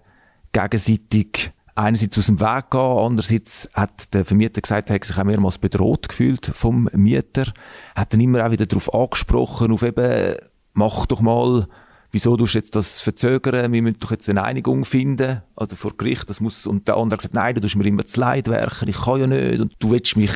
gegenseitig. 0.57 1.53
Einerseits 1.75 2.19
aus 2.19 2.27
dem 2.27 2.41
Weg 2.41 2.71
gehen, 2.71 2.81
andererseits 2.81 3.69
hat 3.75 4.15
der 4.15 4.25
Vermieter 4.25 4.63
gesagt, 4.63 4.89
er 4.89 4.95
hat 4.95 5.05
sich 5.05 5.19
auch 5.19 5.25
mehrmals 5.25 5.59
bedroht 5.59 6.09
gefühlt 6.09 6.47
vom 6.47 6.89
Mieter, 6.95 7.53
hat 7.95 8.13
dann 8.13 8.21
immer 8.21 8.47
auch 8.47 8.51
wieder 8.51 8.65
darauf 8.65 8.93
angesprochen, 8.95 9.71
auf 9.71 9.83
eben, 9.83 10.37
mach 10.73 11.05
doch 11.05 11.21
mal 11.21 11.67
wieso 12.13 12.35
tust 12.35 12.55
du 12.55 12.59
jetzt 12.59 12.75
das 12.75 13.03
verzögern, 13.03 13.73
wir 13.73 13.83
müssen 13.83 14.01
doch 14.01 14.11
jetzt 14.11 14.31
eine 14.31 14.43
Einigung 14.43 14.87
finden, 14.87 15.43
also 15.55 15.77
vor 15.77 15.95
Gericht, 15.99 16.31
das 16.31 16.41
muss, 16.41 16.67
und 16.67 16.89
der 16.89 16.97
andere 16.97 17.17
hat 17.17 17.21
gesagt, 17.21 17.35
nein, 17.35 17.55
du 17.55 17.61
tust 17.61 17.77
mir 17.77 17.85
immer 17.85 18.07
zu 18.07 18.21
leid 18.21 18.49
werken, 18.49 18.89
ich 18.89 18.97
kann 18.97 19.21
ja 19.21 19.27
nicht, 19.27 19.61
und 19.61 19.75
du 19.79 19.91
willst 19.91 20.17
mich, 20.17 20.33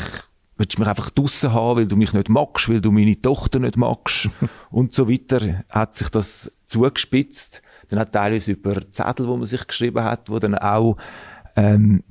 willst 0.59 0.79
mich 0.79 0.89
einfach 0.89 1.09
draussen 1.09 1.55
haben, 1.55 1.79
weil 1.79 1.87
du 1.87 1.97
mich 1.97 2.13
nicht 2.13 2.29
magst, 2.29 2.69
weil 2.69 2.83
du 2.83 2.91
meine 2.91 3.19
Tochter 3.19 3.61
nicht 3.61 3.79
magst, 3.79 4.29
und 4.71 4.93
so 4.93 5.09
weiter, 5.09 5.65
hat 5.71 5.95
sich 5.95 6.11
das 6.11 6.53
zugespitzt. 6.67 7.63
Dann 7.91 7.99
hat 7.99 8.13
teilweise 8.13 8.53
über 8.53 8.91
Zettel, 8.91 9.27
wo 9.27 9.37
man 9.37 9.47
sich 9.47 9.67
geschrieben 9.67 10.03
hat, 10.03 10.31
wo 10.31 10.39
dann 10.39 10.55
auch, 10.57 10.97
ähm, 11.57 12.03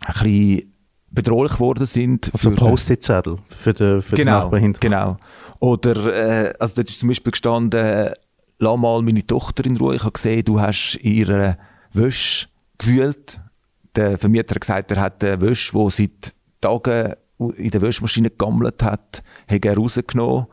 ein 0.00 0.12
bisschen 0.12 0.74
bedrohlich 1.10 1.54
geworden 1.54 1.86
sind. 1.86 2.30
Also 2.32 2.50
Post-it-Zettel 2.50 3.38
für 3.48 3.72
den, 3.72 4.02
für 4.02 4.16
genau, 4.16 4.32
den 4.32 4.42
Nachbarn 4.42 4.62
hinten. 4.62 4.80
Genau. 4.80 5.16
Oder, 5.60 6.46
äh, 6.46 6.52
also 6.58 6.74
dort 6.76 6.90
ist 6.90 7.00
zum 7.00 7.08
Beispiel 7.08 7.32
gestanden, 7.32 8.10
lass 8.58 8.78
mal 8.78 9.02
meine 9.02 9.26
Tochter 9.26 9.64
in 9.64 9.76
Ruhe. 9.76 9.94
Ich 9.94 10.02
habe 10.02 10.12
gesehen, 10.12 10.44
du 10.44 10.60
hast 10.60 10.98
ihre 11.02 11.56
Wäsche 11.92 12.48
gewühlt. 12.78 13.40
Der 13.94 14.18
Vermieter 14.18 14.56
hat 14.56 14.60
gesagt, 14.60 14.90
er 14.90 15.00
hat 15.00 15.24
eine 15.24 15.40
Wäsche, 15.40 15.72
die 15.78 15.90
seit 15.90 16.34
Tagen 16.60 17.14
in 17.38 17.70
der 17.70 17.82
Wäschmaschine 17.82 18.30
gegammelt 18.30 18.82
hat, 18.82 19.22
hat 19.48 19.64
er 19.64 19.76
rausgenommen. 19.76 20.46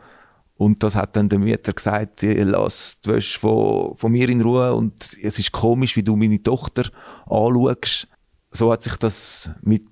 Und 0.61 0.83
das 0.83 0.95
hat 0.95 1.15
dann 1.15 1.27
der 1.27 1.39
Mieter 1.39 1.73
gesagt, 1.73 2.21
lass 2.21 3.01
die 3.01 3.09
Wäsche 3.09 3.39
von, 3.39 3.95
von 3.95 4.11
mir 4.11 4.29
in 4.29 4.41
Ruhe 4.41 4.75
und 4.75 4.93
es 5.23 5.39
ist 5.39 5.51
komisch, 5.51 5.95
wie 5.95 6.03
du 6.03 6.15
meine 6.15 6.43
Tochter 6.43 6.83
anschaust. 7.25 8.07
So 8.51 8.71
hat 8.71 8.83
sich 8.83 8.95
das 8.97 9.49
mit 9.63 9.87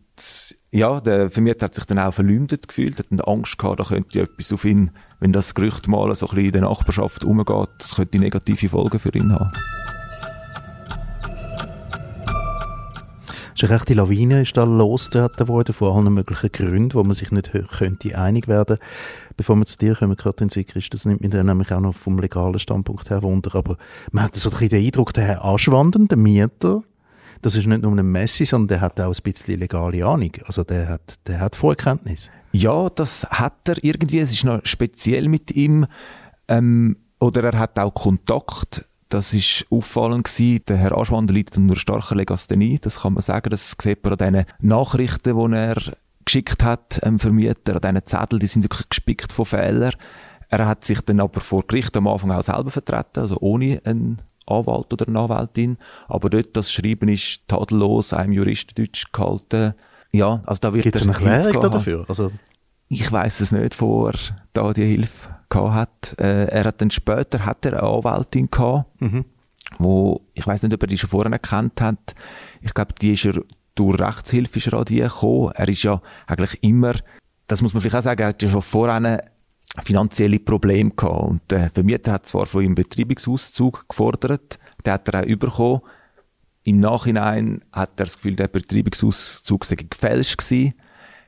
ja, 0.70 1.02
der 1.02 1.32
Vermieter 1.32 1.66
hat 1.66 1.74
sich 1.74 1.86
dann 1.86 1.98
auch 1.98 2.14
verleumdet 2.14 2.68
gefühlt, 2.68 3.00
hat 3.00 3.08
dann 3.10 3.20
Angst 3.22 3.58
gehabt, 3.58 3.80
da 3.80 3.84
könnte 3.84 4.22
etwas 4.22 4.54
auf 4.54 4.64
ihn, 4.64 4.92
wenn 5.20 5.34
das 5.34 5.56
Gerücht 5.56 5.88
mal 5.88 6.14
so 6.14 6.28
ein 6.28 6.36
bisschen 6.36 6.46
in 6.46 6.52
der 6.52 6.62
Nachbarschaft 6.62 7.26
umgeht, 7.26 7.70
das 7.80 7.96
könnte 7.96 8.20
negative 8.20 8.70
Folgen 8.70 9.00
für 9.00 9.16
ihn 9.16 9.34
haben. 9.34 9.50
Es 13.56 13.64
ist 13.64 13.72
eine 13.72 13.80
rechte 13.80 13.94
Lawine 13.96 14.44
ist 14.44 14.56
da 14.56 14.64
losgetreten 14.64 15.48
worden 15.48 15.74
von 15.74 15.98
allen 15.98 16.14
möglichen 16.14 16.52
Gründen, 16.52 16.94
wo 16.94 17.04
man 17.04 17.16
sich 17.16 17.32
nicht 17.32 17.52
könnte 17.72 18.18
einig 18.18 18.48
werden. 18.48 18.78
Bevor 19.40 19.56
wir 19.56 19.66
zu 19.66 19.78
dir 19.78 19.96
kommen, 19.96 20.18
Katrin 20.18 20.50
Sigrist, 20.50 20.94
das 20.94 21.06
nimmt 21.06 21.22
mich 21.22 21.30
dann 21.32 21.46
nämlich 21.46 21.72
auch 21.72 21.80
noch 21.80 21.96
vom 21.96 22.20
legalen 22.20 22.60
Standpunkt 22.60 23.10
her 23.10 23.24
Wunder, 23.24 23.56
aber 23.56 23.78
man 24.12 24.26
hat 24.26 24.36
so 24.36 24.50
den 24.50 24.86
Eindruck, 24.86 25.14
der 25.14 25.24
Herr 25.24 25.46
Aschwanden, 25.46 26.10
der 26.10 26.18
Mieter, 26.18 26.84
das 27.42 27.56
ist 27.56 27.66
nicht 27.66 27.82
nur 27.82 27.98
ein 27.98 28.06
Messi, 28.06 28.44
sondern 28.44 28.68
der 28.68 28.82
hat 28.82 29.00
auch 29.00 29.16
ein 29.16 29.24
bisschen 29.24 29.58
legale 29.58 30.06
Ahnung. 30.06 30.34
Also 30.44 30.66
der 30.66 30.90
hat, 30.90 31.26
der 31.26 31.40
hat 31.40 31.56
Vorkenntnis. 31.56 32.30
Ja, 32.52 32.90
das 32.90 33.26
hat 33.30 33.70
er 33.70 33.82
irgendwie. 33.82 34.20
Es 34.20 34.34
ist 34.34 34.44
noch 34.44 34.60
speziell 34.66 35.30
mit 35.30 35.52
ihm. 35.52 35.86
Ähm, 36.50 36.98
oder 37.22 37.42
er 37.46 37.60
hat 37.60 37.80
auch 37.80 37.94
Kontakt. 37.94 38.84
Das 39.08 39.34
ist 39.34 39.66
auffallend 39.70 40.26
gewesen. 40.26 40.64
Der 40.68 40.76
Herr 40.76 40.98
Aschwander 40.98 41.34
liegt 41.34 41.58
nur 41.58 41.78
starker 41.78 42.16
Legasthenie. 42.16 42.78
Das 42.82 43.04
kann 43.04 43.14
man 43.14 43.22
sagen. 43.22 43.52
Das 43.52 43.74
sieht 43.82 44.04
man 44.04 44.20
an 44.20 44.34
diesen 44.34 44.46
Nachrichten, 44.60 45.40
die 45.40 45.56
er 45.56 45.78
geschickt 46.30 46.64
hat, 46.64 47.00
ähm, 47.04 47.18
Vermieter, 47.18 47.76
an 47.76 47.96
diesen 47.96 48.06
Zettel, 48.06 48.40
die 48.40 48.48
sind 48.48 48.64
wirklich 48.64 48.88
gespickt 48.88 49.34
von 49.34 49.46
Fehlern. 49.46 49.94
Er 50.50 50.68
hat 50.68 50.86
sich 50.86 51.02
dann 51.02 51.20
aber 51.20 51.40
vor 51.40 51.66
Gericht 51.66 51.96
am 51.98 52.08
Anfang 52.08 52.32
auch 52.32 52.44
selber 52.44 52.70
vertreten, 52.70 53.20
also 53.20 53.38
ohne 53.40 53.82
einen 53.84 54.22
Anwalt 54.46 54.94
oder 54.94 55.08
eine 55.08 55.20
Anwältin. 55.20 55.78
Aber 56.08 56.30
dort 56.30 56.56
das 56.56 56.72
Schreiben 56.72 57.10
ist 57.10 57.48
tadellos, 57.48 58.14
einem 58.14 58.34
Juristendeutsch 58.34 59.12
gehalten. 59.12 59.74
Ja, 60.12 60.42
also 60.46 60.60
da 60.60 60.74
wird 60.74 60.84
Gibt 60.84 60.96
es 60.96 61.02
eine 61.02 61.14
Erklärung 61.14 61.72
dafür? 61.72 62.06
Also 62.08 62.32
ich 62.88 63.12
weiß 63.12 63.42
es 63.42 63.52
nicht, 63.52 63.80
wo 63.82 64.08
er 64.08 64.16
da 64.54 64.74
die 64.74 64.86
Hilfe 64.86 65.30
gehabt 65.50 65.74
hat. 65.74 66.20
Äh, 66.20 66.46
er 66.46 66.66
hat 66.66 66.82
dann 66.82 66.92
später 66.92 67.46
hat 67.46 67.66
er 67.66 67.74
eine 67.74 67.84
Anwältin 67.84 68.50
gehabt, 68.50 69.02
mhm. 69.02 69.26
wo 69.78 70.22
ich 70.34 70.46
weiß 70.46 70.64
nicht, 70.64 70.74
ob 70.74 70.82
er 70.82 70.88
die 70.88 70.98
schon 70.98 71.10
vorher 71.10 71.32
erkannt 71.32 71.82
hat. 71.82 72.16
Ich 72.62 72.74
glaube, 72.74 72.94
die 73.00 73.14
ist 73.14 73.26
er 73.26 73.44
durch 73.80 74.00
Rechtshilfe 74.00 74.58
ist 74.58 74.68
er 74.68 74.74
an 74.74 74.86
die 74.86 75.00
gekommen. 75.00 75.52
Er 75.56 75.70
ist 75.70 75.84
ja 75.84 76.02
eigentlich 76.28 76.62
immer, 76.62 76.94
das 77.48 77.62
muss 77.62 77.74
man 77.74 77.82
vielleicht 77.82 77.96
auch 77.96 78.02
sagen, 78.02 78.22
er 78.22 78.28
hat 78.28 78.42
ja 78.44 78.50
schon 78.50 78.62
vorher 78.62 79.24
finanzielle 79.82 80.40
Probleme 80.40 80.92
gehabt. 80.92 81.24
Und 81.24 81.42
der 81.50 81.70
Vermieter 81.70 82.12
hat 82.12 82.28
zwar 82.28 82.46
von 82.46 82.64
ihm 82.64 82.76
Betreibungsauszug 82.76 83.88
gefordert, 83.88 84.60
den 84.86 84.94
hat 84.94 85.08
er 85.08 85.22
auch 85.22 85.38
bekommen. 85.38 85.82
Im 86.66 86.82
Nachhinein 86.82 87.64
hat 87.72 87.92
er 88.00 88.06
das 88.06 88.16
Gefühl, 88.16 88.36
der 88.36 88.50
Betreibungsauszug 88.50 89.64
sei 89.64 89.76
gefälscht 89.76 90.38
gewesen. 90.38 90.74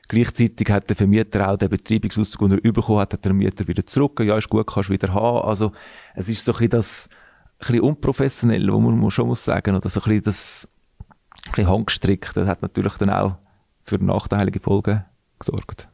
Gleichzeitig 0.08 0.70
hat 0.70 0.90
der 0.90 0.96
Vermieter 0.96 1.48
auch 1.48 1.56
den 1.56 1.70
Betreibungsauszug, 1.70 2.50
den 2.50 2.58
er 2.62 2.72
bekommen 2.72 3.00
hat, 3.00 3.14
hat 3.14 3.24
der 3.24 3.32
Mieter 3.32 3.66
wieder 3.66 3.86
zurück. 3.86 4.20
Ja, 4.20 4.36
ist 4.36 4.50
gut, 4.50 4.66
kannst 4.66 4.90
du 4.90 4.92
wieder 4.92 5.14
haben. 5.14 5.48
Also, 5.48 5.72
es 6.14 6.28
ist 6.28 6.44
so 6.44 6.52
ein 6.52 6.58
bisschen 6.58 6.70
das, 6.70 7.08
ein 7.60 7.66
bisschen 7.66 7.80
unprofessionell, 7.80 8.70
wo 8.70 8.78
man 8.78 9.10
schon 9.10 9.28
muss 9.28 9.42
sagen, 9.42 9.74
oder 9.74 9.88
so 9.88 10.00
ein 10.00 10.04
bisschen 10.04 10.24
das, 10.24 10.68
ein 11.46 11.52
bisschen 11.52 11.70
handgestrickt. 11.70 12.36
Das 12.36 12.48
hat 12.48 12.62
natürlich 12.62 12.94
dann 12.94 13.10
auch 13.10 13.36
für 13.82 14.02
nachteilige 14.02 14.60
Folgen 14.60 15.04
gesorgt. 15.38 15.88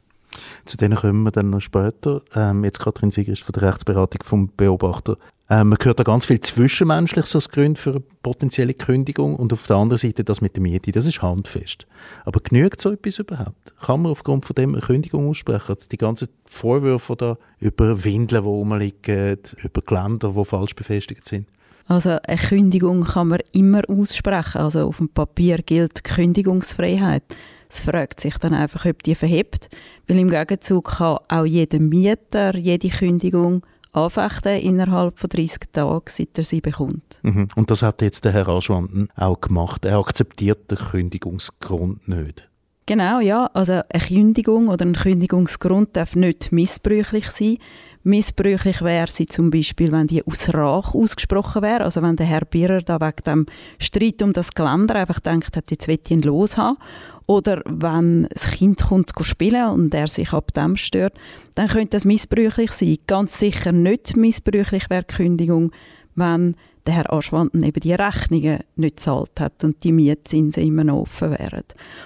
Zu 0.64 0.76
denen 0.76 0.96
kommen 0.96 1.22
wir 1.22 1.30
dann 1.30 1.50
noch 1.50 1.60
später. 1.60 2.22
Ähm, 2.34 2.64
jetzt 2.64 2.80
Katrin 2.80 3.10
Sieger 3.10 3.32
ist 3.32 3.42
von 3.42 3.52
der 3.54 3.62
Rechtsberatung 3.62 4.22
vom 4.22 4.50
Beobachter. 4.56 5.16
Ähm, 5.50 5.70
man 5.70 5.78
hört 5.80 5.98
da 5.98 6.04
ganz 6.04 6.26
viel 6.26 6.40
Zwischenmenschliches 6.40 7.34
als 7.34 7.48
Grund 7.48 7.78
für 7.78 7.90
eine 7.90 8.00
potenzielle 8.22 8.74
Kündigung 8.74 9.34
und 9.36 9.52
auf 9.52 9.66
der 9.66 9.76
anderen 9.76 9.96
Seite 9.96 10.22
das 10.22 10.42
mit 10.42 10.56
der 10.56 10.62
Miete, 10.62 10.92
das 10.92 11.06
ist 11.06 11.22
handfest. 11.22 11.86
Aber 12.26 12.40
genügt 12.40 12.80
so 12.82 12.92
etwas 12.92 13.18
überhaupt? 13.18 13.74
Kann 13.80 14.02
man 14.02 14.12
aufgrund 14.12 14.44
von 14.44 14.54
dem 14.54 14.74
eine 14.74 14.82
Kündigung 14.82 15.28
aussprechen? 15.28 15.76
Die 15.90 15.96
ganzen 15.96 16.28
Vorwürfe 16.44 17.16
da 17.16 17.38
über 17.58 18.04
Windeln, 18.04 18.42
die 18.42 18.48
rumliegen, 18.48 19.38
über 19.62 19.80
Geländer, 19.80 20.34
die 20.36 20.44
falsch 20.44 20.74
befestigt 20.74 21.26
sind? 21.26 21.48
Also 21.88 22.18
eine 22.26 22.36
Kündigung 22.36 23.02
kann 23.04 23.28
man 23.28 23.40
immer 23.52 23.82
aussprechen. 23.88 24.60
Also 24.60 24.86
auf 24.86 24.98
dem 24.98 25.08
Papier 25.08 25.58
gilt 25.58 26.04
Kündigungsfreiheit. 26.04 27.24
Es 27.70 27.80
fragt 27.80 28.20
sich 28.20 28.36
dann 28.38 28.54
einfach, 28.54 28.84
ob 28.86 29.02
die 29.02 29.14
verhebt, 29.14 29.68
weil 30.06 30.18
im 30.18 30.30
Gegenzug 30.30 30.98
kann 30.98 31.18
auch 31.28 31.44
jeder 31.44 31.80
Mieter 31.80 32.54
jede 32.56 32.88
Kündigung 32.88 33.62
anfechten 33.92 34.56
innerhalb 34.60 35.18
von 35.18 35.30
30 35.30 35.60
Tagen, 35.72 36.02
seit 36.06 36.36
er 36.36 36.44
sie 36.44 36.60
bekommt. 36.60 37.20
Mhm. 37.22 37.48
Und 37.56 37.70
das 37.70 37.82
hat 37.82 38.02
jetzt 38.02 38.24
der 38.24 38.32
Herr 38.32 38.48
Aschwanden 38.48 39.08
auch 39.16 39.40
gemacht. 39.40 39.84
Er 39.84 39.98
akzeptiert 39.98 40.70
den 40.70 40.78
Kündigungsgrund 40.78 42.06
nicht. 42.06 42.48
Genau, 42.88 43.20
ja. 43.20 43.50
Also 43.52 43.82
eine 43.90 44.02
Kündigung 44.02 44.68
oder 44.68 44.86
ein 44.86 44.94
Kündigungsgrund 44.94 45.94
darf 45.94 46.16
nicht 46.16 46.52
missbräuchlich 46.52 47.30
sein. 47.30 47.58
Missbräuchlich 48.04 48.80
wäre 48.82 49.10
sie 49.10 49.26
zum 49.26 49.50
Beispiel, 49.50 49.92
wenn 49.92 50.06
die 50.06 50.26
aus 50.26 50.52
Rach 50.54 50.94
ausgesprochen 50.94 51.62
wäre. 51.62 51.84
Also 51.84 52.00
wenn 52.02 52.16
der 52.16 52.26
Herr 52.26 52.44
Birrer 52.44 52.80
da 52.82 53.00
wegen 53.00 53.24
dem 53.26 53.46
Streit 53.78 54.22
um 54.22 54.32
das 54.32 54.52
Geländer 54.52 54.94
einfach 54.94 55.20
denkt 55.20 55.56
hat, 55.56 55.70
jetzt 55.70 55.88
will 55.88 55.98
ich 56.02 56.10
ihn 56.10 56.22
loshaben. 56.22 56.78
Oder 57.26 57.62
wenn 57.66 58.26
das 58.32 58.52
Kind 58.52 58.82
kommt 58.82 59.12
spielen 59.22 59.68
und 59.68 59.92
er 59.92 60.08
sich 60.08 60.32
ab 60.32 60.54
dem 60.54 60.76
stört, 60.76 61.14
dann 61.54 61.68
könnte 61.68 61.90
das 61.90 62.04
missbräuchlich 62.04 62.72
sein. 62.72 62.96
Ganz 63.06 63.38
sicher 63.38 63.72
nicht 63.72 64.16
missbräuchlich 64.16 64.88
wäre 64.88 65.04
Kündigung, 65.04 65.72
wenn 66.14 66.56
der 66.88 66.96
Herr 66.96 67.12
Aschwanden 67.12 67.62
eben 67.62 67.80
die 67.80 67.92
Rechnungen 67.92 68.60
nicht 68.76 68.96
gezahlt 68.96 69.38
hat 69.38 69.62
und 69.62 69.84
die 69.84 69.92
Mietzinsen 69.92 70.62
immer 70.62 70.84
noch 70.84 71.00
offen 71.00 71.32
wären. 71.32 71.64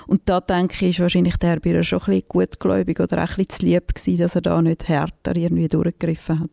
Und 0.09 0.23
da 0.25 0.41
denke 0.41 0.75
ich, 0.85 0.99
ist 0.99 1.01
wahrscheinlich 1.01 1.37
der 1.37 1.51
Herr 1.51 1.61
Birrer 1.61 1.85
schon 1.85 2.01
ein 2.01 2.07
bisschen 2.07 2.25
gutgläubig 2.29 2.99
oder 2.99 3.19
auch 3.19 3.31
ein 3.31 3.37
bisschen 3.37 3.51
zu 3.51 3.67
lieb 3.67 3.95
gewesen, 3.95 4.19
dass 4.19 4.35
er 4.35 4.41
da 4.41 4.61
nicht 4.61 4.89
härter 4.89 5.37
irgendwie 5.37 5.69
durchgegriffen 5.69 6.41
hat. 6.41 6.51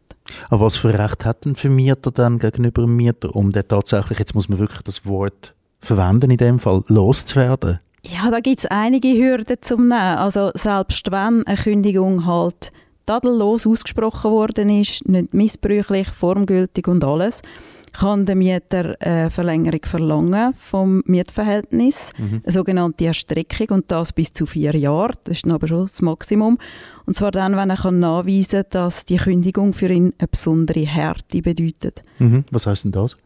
Aber 0.49 0.67
was 0.67 0.77
für 0.77 0.93
Recht 0.93 1.25
hat 1.25 1.47
ein 1.47 1.55
Vermieter 1.55 2.11
dann 2.11 2.37
gegenüber 2.37 2.83
dem 2.83 2.95
Mieter, 2.95 3.35
um 3.35 3.51
dann 3.51 3.67
tatsächlich, 3.67 4.19
jetzt 4.19 4.35
muss 4.35 4.47
man 4.47 4.59
wirklich 4.59 4.83
das 4.83 5.07
Wort 5.07 5.55
verwenden 5.79 6.29
in 6.29 6.37
dem 6.37 6.59
Fall, 6.59 6.83
loszuwerden? 6.85 7.79
Ja, 8.03 8.29
da 8.29 8.41
gibt 8.41 8.59
es 8.59 8.65
einige 8.67 9.07
Hürden 9.07 9.57
zum 9.61 9.87
Nehmen. 9.87 10.17
Also 10.17 10.51
selbst 10.53 11.11
wenn 11.11 11.47
eine 11.47 11.57
Kündigung 11.57 12.27
halt 12.27 12.71
tadellos 13.07 13.65
ausgesprochen 13.65 14.29
worden 14.29 14.69
ist, 14.69 15.09
nicht 15.09 15.33
missbräuchlich, 15.33 16.09
formgültig 16.09 16.87
und 16.87 17.03
alles, 17.03 17.41
kann 17.93 18.25
der 18.25 18.35
Mieter 18.35 18.95
eine 18.99 19.29
Verlängerung 19.29 19.81
verlangen 19.83 20.53
vom 20.53 21.01
Mietverhältnis, 21.05 22.11
mhm. 22.17 22.41
eine 22.43 22.51
sogenannte 22.51 23.05
Erstreckung 23.05 23.77
und 23.77 23.91
das 23.91 24.13
bis 24.13 24.33
zu 24.33 24.45
vier 24.45 24.75
Jahre. 24.75 25.13
Das 25.23 25.37
ist 25.37 25.47
aber 25.47 25.67
schon 25.67 25.83
das 25.83 26.01
Maximum. 26.01 26.57
Und 27.05 27.15
zwar 27.15 27.31
dann, 27.31 27.55
wenn 27.55 27.69
er 27.69 27.77
kann 27.77 27.99
nachweisen 27.99 28.63
kann, 28.63 28.71
dass 28.71 29.05
die 29.05 29.17
Kündigung 29.17 29.73
für 29.73 29.89
ihn 29.89 30.13
eine 30.17 30.27
besondere 30.27 30.81
Härte 30.81 31.41
bedeutet. 31.41 32.03
Mhm. 32.19 32.45
Was 32.51 32.65
heißt 32.65 32.85
denn 32.85 32.91
das? 32.91 33.17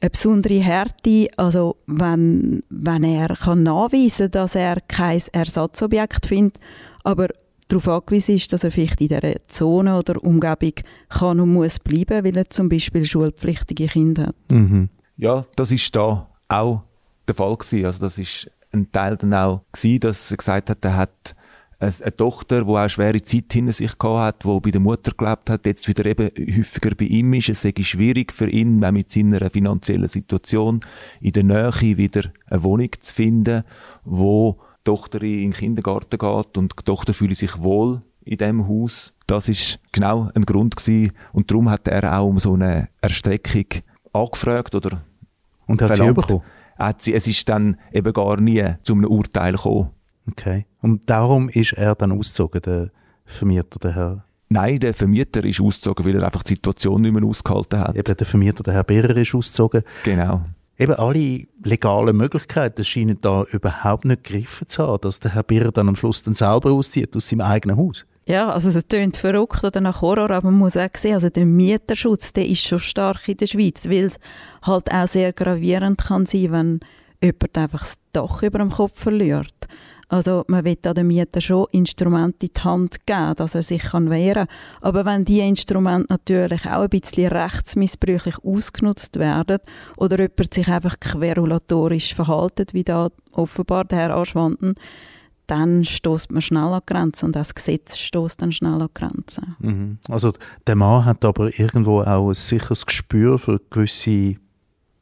Eine 0.00 0.10
besondere 0.10 0.58
Härte, 0.58 1.28
also 1.36 1.76
wenn, 1.86 2.62
wenn 2.70 3.04
er 3.04 3.36
kann 3.36 3.62
nachweisen 3.62 4.30
kann, 4.30 4.42
dass 4.42 4.54
er 4.56 4.80
kein 4.80 5.22
Ersatzobjekt 5.32 6.26
findet, 6.26 6.58
aber 7.04 7.28
darauf 7.72 7.88
angewiesen 7.88 8.36
ist, 8.36 8.52
dass 8.52 8.64
er 8.64 8.70
vielleicht 8.70 9.00
in 9.00 9.08
dieser 9.08 9.46
Zone 9.48 9.96
oder 9.96 10.22
Umgebung 10.22 10.74
kann 11.08 11.40
und 11.40 11.52
muss 11.52 11.78
bleiben, 11.78 12.24
weil 12.24 12.36
er 12.36 12.50
zum 12.50 12.68
Beispiel 12.68 13.04
schulpflichtige 13.04 13.86
Kinder 13.86 14.28
hat. 14.28 14.52
Mhm. 14.52 14.88
Ja, 15.16 15.46
das 15.56 15.72
ist 15.72 15.94
da 15.94 16.28
auch 16.48 16.82
der 17.26 17.34
Fall 17.34 17.56
gewesen. 17.56 17.86
Also 17.86 18.00
das 18.00 18.18
ist 18.18 18.50
ein 18.72 18.90
Teil 18.90 19.16
dann 19.16 19.34
auch 19.34 19.62
gewesen, 19.72 20.00
dass 20.00 20.30
er 20.30 20.36
gesagt 20.36 20.70
hat, 20.70 20.84
er 20.84 20.96
hat 20.96 21.34
eine 21.78 22.16
Tochter, 22.16 22.64
die 22.64 22.70
auch 22.70 22.88
schwere 22.88 23.20
Zeit 23.22 23.52
hinter 23.52 23.72
sich 23.72 23.98
gehabt 23.98 24.44
hat, 24.44 24.44
die 24.44 24.60
bei 24.60 24.70
der 24.70 24.80
Mutter 24.80 25.12
gelebt 25.16 25.50
hat, 25.50 25.66
jetzt 25.66 25.88
wieder 25.88 26.06
eben 26.06 26.30
häufiger 26.56 26.94
bei 26.94 27.06
ihm 27.06 27.32
ist. 27.34 27.48
Es 27.48 27.62
sei 27.62 27.74
schwierig 27.80 28.32
für 28.32 28.48
ihn, 28.48 28.84
auch 28.84 28.92
mit 28.92 29.10
seiner 29.10 29.50
finanziellen 29.50 30.08
Situation 30.08 30.80
in 31.20 31.32
der 31.32 31.42
Nähe 31.42 31.96
wieder 31.96 32.30
eine 32.46 32.62
Wohnung 32.62 32.90
zu 33.00 33.12
finden, 33.12 33.64
wo 34.04 34.58
Tochter 34.84 35.22
in 35.22 35.50
den 35.50 35.52
Kindergarten 35.52 36.18
geht 36.18 36.58
und 36.58 36.72
die 36.78 36.84
Tochter 36.84 37.14
fühlt 37.14 37.36
sich 37.36 37.62
wohl 37.62 38.02
in 38.24 38.38
dem 38.38 38.68
Haus. 38.68 39.14
Das 39.26 39.48
ist 39.48 39.78
genau 39.92 40.30
ein 40.34 40.44
Grund 40.44 40.76
gewesen. 40.76 41.12
und 41.32 41.50
darum 41.50 41.70
hat 41.70 41.88
er 41.88 42.18
auch 42.18 42.28
um 42.28 42.38
so 42.38 42.54
eine 42.54 42.88
Erstreckung 43.00 43.66
angefragt 44.12 44.74
oder 44.74 45.02
und 45.66 45.80
hat 45.82 45.96
verlangt. 45.96 46.18
sie 46.18 46.20
bekommen? 46.20 46.42
Hat 46.78 47.02
sie, 47.02 47.14
es 47.14 47.26
ist 47.26 47.48
dann 47.48 47.76
eben 47.92 48.12
gar 48.12 48.40
nie 48.40 48.64
zu 48.82 48.94
einem 48.94 49.04
Urteil 49.04 49.52
gekommen. 49.52 49.90
Okay. 50.30 50.66
Und 50.80 51.08
darum 51.08 51.48
ist 51.48 51.72
er 51.72 51.94
dann 51.94 52.12
ausgezogen, 52.12 52.62
der 52.62 52.90
Vermieter, 53.24 53.78
der 53.78 53.94
Herr? 53.94 54.24
Nein, 54.48 54.80
der 54.80 54.92
Vermieter 54.92 55.44
ist 55.44 55.60
ausgezogen, 55.60 56.04
weil 56.04 56.16
er 56.16 56.24
einfach 56.24 56.42
die 56.42 56.54
Situation 56.54 57.00
nicht 57.02 57.12
mehr 57.12 57.24
ausgehalten 57.24 57.78
hat. 57.78 57.96
Eben 57.96 58.16
der 58.16 58.26
Vermieter, 58.26 58.62
der 58.62 58.74
Herr 58.74 58.84
Behrer, 58.84 59.16
ist 59.16 59.34
ausgezogen. 59.34 59.82
Genau 60.04 60.42
eben 60.82 60.94
alle 60.94 61.46
legalen 61.64 62.16
Möglichkeiten 62.16 62.84
scheinen 62.84 63.20
da 63.20 63.44
überhaupt 63.44 64.04
nicht 64.04 64.24
gegriffen 64.24 64.68
zu 64.68 64.86
haben, 64.86 65.00
dass 65.02 65.20
der 65.20 65.34
Herr 65.34 65.42
Birr 65.42 65.70
dann 65.70 65.88
am 65.88 65.96
Schluss 65.96 66.22
dann 66.22 66.34
selber 66.34 66.72
auszieht 66.72 67.16
aus 67.16 67.28
seinem 67.28 67.42
eigenen 67.42 67.76
Haus. 67.76 68.04
Ja, 68.26 68.50
also 68.50 68.68
es 68.68 68.86
klingt 68.86 69.16
verrückt 69.16 69.64
oder 69.64 69.80
nach 69.80 70.00
Horror, 70.00 70.30
aber 70.30 70.50
man 70.50 70.58
muss 70.58 70.76
auch 70.76 70.88
sehen, 70.96 71.14
also 71.14 71.28
der 71.28 71.44
Mieterschutz, 71.44 72.32
der 72.32 72.46
ist 72.46 72.62
schon 72.66 72.78
stark 72.78 73.28
in 73.28 73.36
der 73.36 73.46
Schweiz, 73.46 73.88
weil 73.88 74.04
es 74.04 74.18
halt 74.62 74.92
auch 74.92 75.08
sehr 75.08 75.32
gravierend 75.32 75.98
kann 75.98 76.26
sein, 76.26 76.52
wenn 76.52 76.80
jemand 77.20 77.58
einfach 77.58 77.80
das 77.80 77.96
Dach 78.12 78.42
über 78.42 78.58
dem 78.58 78.70
Kopf 78.70 79.00
verliert. 79.00 79.66
Also 80.12 80.44
man 80.46 80.62
will 80.66 80.76
dem 80.76 81.06
Mieter 81.06 81.40
schon 81.40 81.64
Instrumente 81.70 82.44
in 82.44 82.52
die 82.54 82.60
Hand 82.60 83.06
geben, 83.06 83.34
dass 83.34 83.54
er 83.54 83.62
sich 83.62 83.82
wehren 83.94 84.46
kann. 84.46 84.46
Aber 84.82 85.06
wenn 85.06 85.24
diese 85.24 85.44
Instrumente 85.44 86.12
natürlich 86.12 86.66
auch 86.66 86.82
ein 86.82 86.90
bisschen 86.90 87.32
rechtsmissbräuchlich 87.32 88.36
ausgenutzt 88.44 89.18
werden 89.18 89.56
oder 89.96 90.20
jemand 90.20 90.52
sich 90.52 90.68
einfach 90.68 91.00
querulatorisch 91.00 92.14
verhaltet, 92.14 92.74
wie 92.74 92.84
da 92.84 93.08
offenbar 93.32 93.84
der 93.86 93.98
Herr 94.00 94.16
Aschwanden, 94.16 94.74
dann 95.46 95.82
stoßt 95.82 96.30
man 96.30 96.42
schnell 96.42 96.74
an 96.74 96.82
Grenzen 96.84 97.26
und 97.26 97.36
das 97.36 97.54
Gesetz 97.54 97.96
stoßt 97.96 98.42
dann 98.42 98.52
schnell 98.52 98.82
an 98.82 98.90
Grenzen. 98.92 99.56
Mhm. 99.60 99.98
Also 100.10 100.34
der 100.66 100.76
Mann 100.76 101.06
hat 101.06 101.24
aber 101.24 101.58
irgendwo 101.58 102.02
auch 102.02 102.28
ein 102.28 102.34
sicheres 102.34 102.84
Gespür 102.84 103.38
für 103.38 103.62
gewisse 103.70 104.36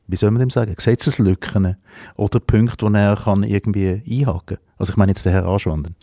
wie 0.07 0.17
soll 0.17 0.33
man 0.33 0.40
dem 0.40 0.50
sagen, 0.50 0.75
Gesetzeslücken 0.75 1.76
oder 2.17 2.40
Punkte, 2.40 2.87
wo 2.87 2.90
er 2.93 3.17
kann 3.17 3.45
irgendwie 3.45 4.02
einhaken 4.09 4.57
kann. 4.57 4.70
Also 4.81 4.93
ich 4.93 4.97
meine 4.97 5.13
jetzt 5.13 5.25
den 5.25 5.33
Herr 5.33 5.47
Anschwanden. 5.47 5.95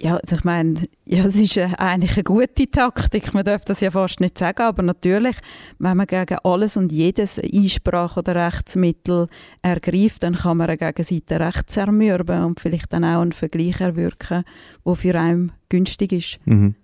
Ja, 0.00 0.16
also 0.16 0.34
ich 0.34 0.44
meine, 0.44 0.74
ja, 1.06 1.24
es 1.24 1.36
ist 1.36 1.56
eigentlich 1.78 2.16
eine 2.16 2.24
gute 2.24 2.68
Taktik. 2.70 3.32
Man 3.32 3.44
darf 3.44 3.64
das 3.64 3.80
ja 3.80 3.90
fast 3.90 4.20
nicht 4.20 4.36
sagen, 4.36 4.62
aber 4.62 4.82
natürlich, 4.82 5.36
wenn 5.78 5.96
man 5.96 6.06
gegen 6.06 6.38
alles 6.42 6.76
und 6.76 6.90
jedes 6.90 7.38
Einsprache 7.38 8.20
oder 8.20 8.34
Rechtsmittel 8.34 9.28
ergreift, 9.62 10.24
dann 10.24 10.34
kann 10.34 10.56
man 10.56 10.68
eine 10.68 10.78
Gegenseite 10.78 11.38
recht 11.38 11.70
zermürben 11.70 12.44
und 12.44 12.60
vielleicht 12.60 12.92
dann 12.92 13.04
auch 13.04 13.20
einen 13.20 13.32
Vergleich 13.32 13.80
erwirken, 13.80 14.44
der 14.84 14.94
für 14.96 15.14
einen 15.14 15.52
günstig 15.68 16.12
ist. 16.12 16.38
Mhm. 16.44 16.74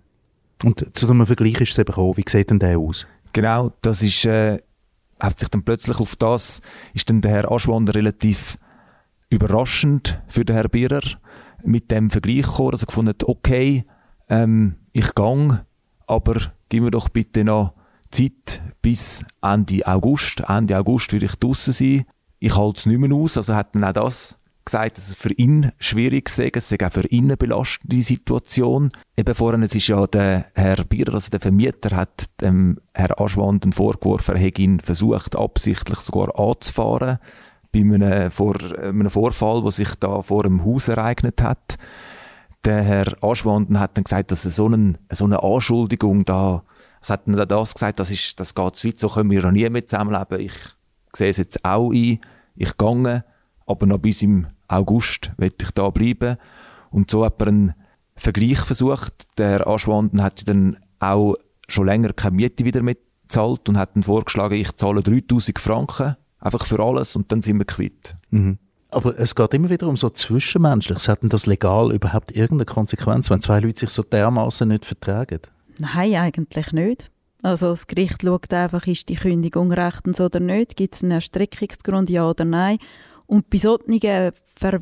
Und 0.63 0.95
zu 0.95 1.09
einem 1.09 1.25
Vergleich 1.25 1.59
ist 1.59 1.71
es 1.71 1.79
eben 1.79 1.87
gekommen. 1.87 2.17
Wie 2.17 2.23
sieht 2.27 2.49
denn 2.49 2.59
der 2.59 2.79
aus? 2.79 3.07
Genau, 3.33 3.71
das 3.81 4.01
ist 4.03 4.25
äh, 4.25 4.59
hat 5.19 5.39
sich 5.39 5.49
dann 5.49 5.63
plötzlich 5.63 5.99
auf 5.99 6.15
das, 6.15 6.61
ist 6.93 7.09
dann 7.09 7.21
der 7.21 7.31
Herr 7.31 7.51
Aschwander 7.51 7.93
relativ 7.93 8.57
überraschend 9.29 10.19
für 10.27 10.45
den 10.45 10.55
Herr 10.55 10.69
Bierer 10.69 11.01
mit 11.63 11.91
dem 11.91 12.09
Vergleich 12.09 12.43
gekommen, 12.43 12.71
dass 12.71 12.83
er 12.83 12.87
gefunden 12.87 13.09
hat, 13.09 13.23
okay, 13.23 13.85
ähm, 14.29 14.75
ich 14.93 15.13
gang, 15.15 15.63
aber 16.07 16.53
gib 16.69 16.83
mir 16.83 16.91
doch 16.91 17.09
bitte 17.09 17.43
noch 17.43 17.73
Zeit 18.11 18.61
bis 18.81 19.23
Ende 19.41 19.85
August. 19.87 20.41
Ende 20.47 20.77
August 20.77 21.11
würde 21.13 21.25
ich 21.25 21.35
draußen 21.35 21.73
sein. 21.73 22.05
Ich 22.39 22.57
halte 22.57 22.79
es 22.79 22.85
nicht 22.85 22.99
mehr 22.99 23.15
aus. 23.15 23.37
Also 23.37 23.55
hat 23.55 23.75
dann 23.75 23.83
auch 23.83 23.93
das 23.93 24.37
gesagt, 24.65 24.97
dass 24.97 25.09
es 25.09 25.15
für 25.15 25.33
ihn 25.33 25.71
schwierig 25.79 26.29
sei, 26.29 26.51
es 26.53 26.69
sei 26.69 26.77
auch 26.85 26.91
für 26.91 27.07
ihn 27.07 27.25
eine 27.25 27.37
belastende 27.37 28.01
Situation. 28.01 28.91
Eben 29.17 29.35
vorhin, 29.35 29.63
es 29.63 29.75
ist 29.75 29.87
ja 29.87 30.05
der 30.07 30.45
Herr 30.55 30.83
Bierer, 30.83 31.15
also 31.15 31.29
der 31.29 31.39
Vermieter, 31.39 31.95
hat 31.95 32.25
dem 32.41 32.79
Herr 32.93 33.19
Aschwanden 33.19 33.73
vorgeworfen, 33.73 34.35
er 34.35 34.41
hätte 34.41 34.61
ihn 34.61 34.79
versucht, 34.79 35.35
absichtlich 35.35 35.99
sogar 35.99 36.37
anzufahren, 36.39 37.19
bei 37.71 37.79
einem, 37.79 38.31
vor, 38.31 38.55
einem 38.77 39.09
Vorfall, 39.09 39.61
der 39.61 39.71
sich 39.71 39.95
da 39.95 40.21
vor 40.21 40.43
dem 40.43 40.65
Haus 40.65 40.87
ereignet 40.87 41.41
hat. 41.41 41.77
Der 42.65 42.83
Herr 42.83 43.23
Aschwanden 43.23 43.79
hat 43.79 43.97
dann 43.97 44.03
gesagt, 44.03 44.31
dass 44.31 44.45
er 44.45 44.51
so, 44.51 44.65
einen, 44.65 44.97
so 45.11 45.25
eine 45.25 45.41
Anschuldigung 45.41 46.25
da, 46.25 46.63
es 47.01 47.09
hat 47.09 47.27
dann 47.27 47.47
das 47.47 47.73
gesagt, 47.73 47.99
das 47.99 48.11
ist, 48.11 48.39
das 48.39 48.53
geht 48.53 48.75
zu 48.75 48.87
weit, 48.87 48.99
so 48.99 49.07
können 49.07 49.31
wir 49.31 49.41
ja 49.41 49.51
nie 49.51 49.67
mehr 49.69 49.85
zusammenleben. 49.85 50.39
Ich 50.39 50.53
sehe 51.15 51.29
es 51.29 51.37
jetzt 51.37 51.65
auch 51.65 51.91
ein, 51.91 52.19
ich 52.55 52.77
gehe, 52.77 53.23
aber 53.65 53.85
noch 53.87 53.97
bis 53.97 54.21
im 54.21 54.47
August 54.67 55.31
will 55.37 55.53
ich 55.59 55.71
da 55.71 55.89
bleiben. 55.89 56.37
Und 56.91 57.09
so 57.09 57.25
hat 57.25 57.39
man 57.39 57.47
einen 57.47 57.73
Vergleich 58.15 58.59
versucht. 58.59 59.13
Der 59.37 59.65
Aschwanden 59.65 60.21
hat 60.21 60.47
dann 60.47 60.77
auch 60.99 61.35
schon 61.67 61.87
länger 61.87 62.13
keine 62.13 62.35
Miete 62.35 62.65
wieder 62.65 62.83
mitzahlt 62.83 63.67
und 63.67 63.77
hat 63.77 63.95
dann 63.95 64.03
vorgeschlagen, 64.03 64.55
ich 64.55 64.75
zahle 64.75 65.01
3000 65.01 65.57
Franken, 65.57 66.15
einfach 66.41 66.65
für 66.65 66.79
alles 66.79 67.15
und 67.15 67.31
dann 67.31 67.41
sind 67.41 67.57
wir 67.57 67.65
quitt. 67.65 68.15
Mhm. 68.31 68.57
Aber 68.89 69.17
es 69.17 69.35
geht 69.35 69.53
immer 69.53 69.69
wieder 69.69 69.87
um 69.87 69.95
so 69.95 70.09
Zwischenmenschliches. 70.09 71.07
Hat 71.07 71.21
denn 71.21 71.29
das 71.29 71.45
legal 71.45 71.93
überhaupt 71.93 72.31
irgendeine 72.31 72.65
Konsequenz, 72.65 73.29
wenn 73.29 73.39
zwei 73.39 73.61
Leute 73.61 73.79
sich 73.79 73.89
so 73.89 74.03
dermaßen 74.03 74.67
nicht 74.67 74.85
vertragen? 74.85 75.39
Nein, 75.79 76.15
eigentlich 76.15 76.73
nicht. 76.73 77.09
Also 77.41 77.69
das 77.71 77.87
Gericht 77.87 78.21
schaut 78.21 78.53
einfach, 78.53 78.85
ist 78.85 79.09
die 79.09 79.15
Kündigung 79.15 79.71
rechtens 79.71 80.21
oder 80.21 80.39
nicht, 80.39 80.75
gibt 80.75 80.93
es 80.93 81.03
einen 81.03 81.13
Erstreckungsgrund, 81.13 82.09
ja 82.09 82.29
oder 82.29 82.45
nein. 82.45 82.77
Und 83.31 83.49
bei 83.49 83.59
solchen 83.59 83.97
ver 84.59 84.81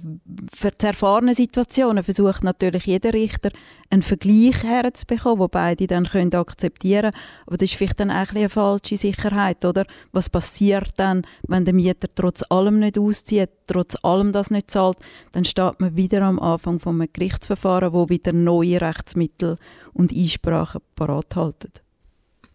ver 0.51 0.79
zerfahrenen 0.79 1.35
Situationen 1.35 2.03
versucht 2.03 2.43
natürlich 2.43 2.87
jeder 2.87 3.13
Richter 3.13 3.51
einen 3.91 4.01
Vergleich 4.01 4.63
herzubekommen, 4.63 5.37
wo 5.37 5.47
beide 5.47 5.85
dann 5.85 6.05
können 6.05 6.33
akzeptieren 6.33 7.11
können. 7.11 7.23
Aber 7.45 7.57
das 7.57 7.69
ist 7.69 7.77
vielleicht 7.77 7.99
dann 7.99 8.09
auch 8.09 8.31
eine 8.31 8.49
falsche 8.49 8.97
Sicherheit, 8.97 9.63
oder? 9.65 9.85
Was 10.13 10.31
passiert 10.31 10.93
dann, 10.97 11.27
wenn 11.47 11.63
der 11.63 11.75
Mieter 11.75 12.07
trotz 12.15 12.43
allem 12.49 12.79
nicht 12.79 12.97
auszieht, 12.97 13.51
trotz 13.67 14.03
allem 14.03 14.31
das 14.31 14.49
nicht 14.49 14.71
zahlt? 14.71 14.97
Dann 15.31 15.45
steht 15.45 15.79
man 15.79 15.95
wieder 15.95 16.23
am 16.23 16.39
Anfang 16.39 16.79
von 16.79 16.99
einem 16.99 17.13
Gerichtsverfahren, 17.13 17.93
wo 17.93 18.09
wieder 18.09 18.33
neue 18.33 18.81
Rechtsmittel 18.81 19.57
und 19.93 20.11
Einsprachen 20.11 20.81
parat 20.95 21.35
halten. 21.35 21.73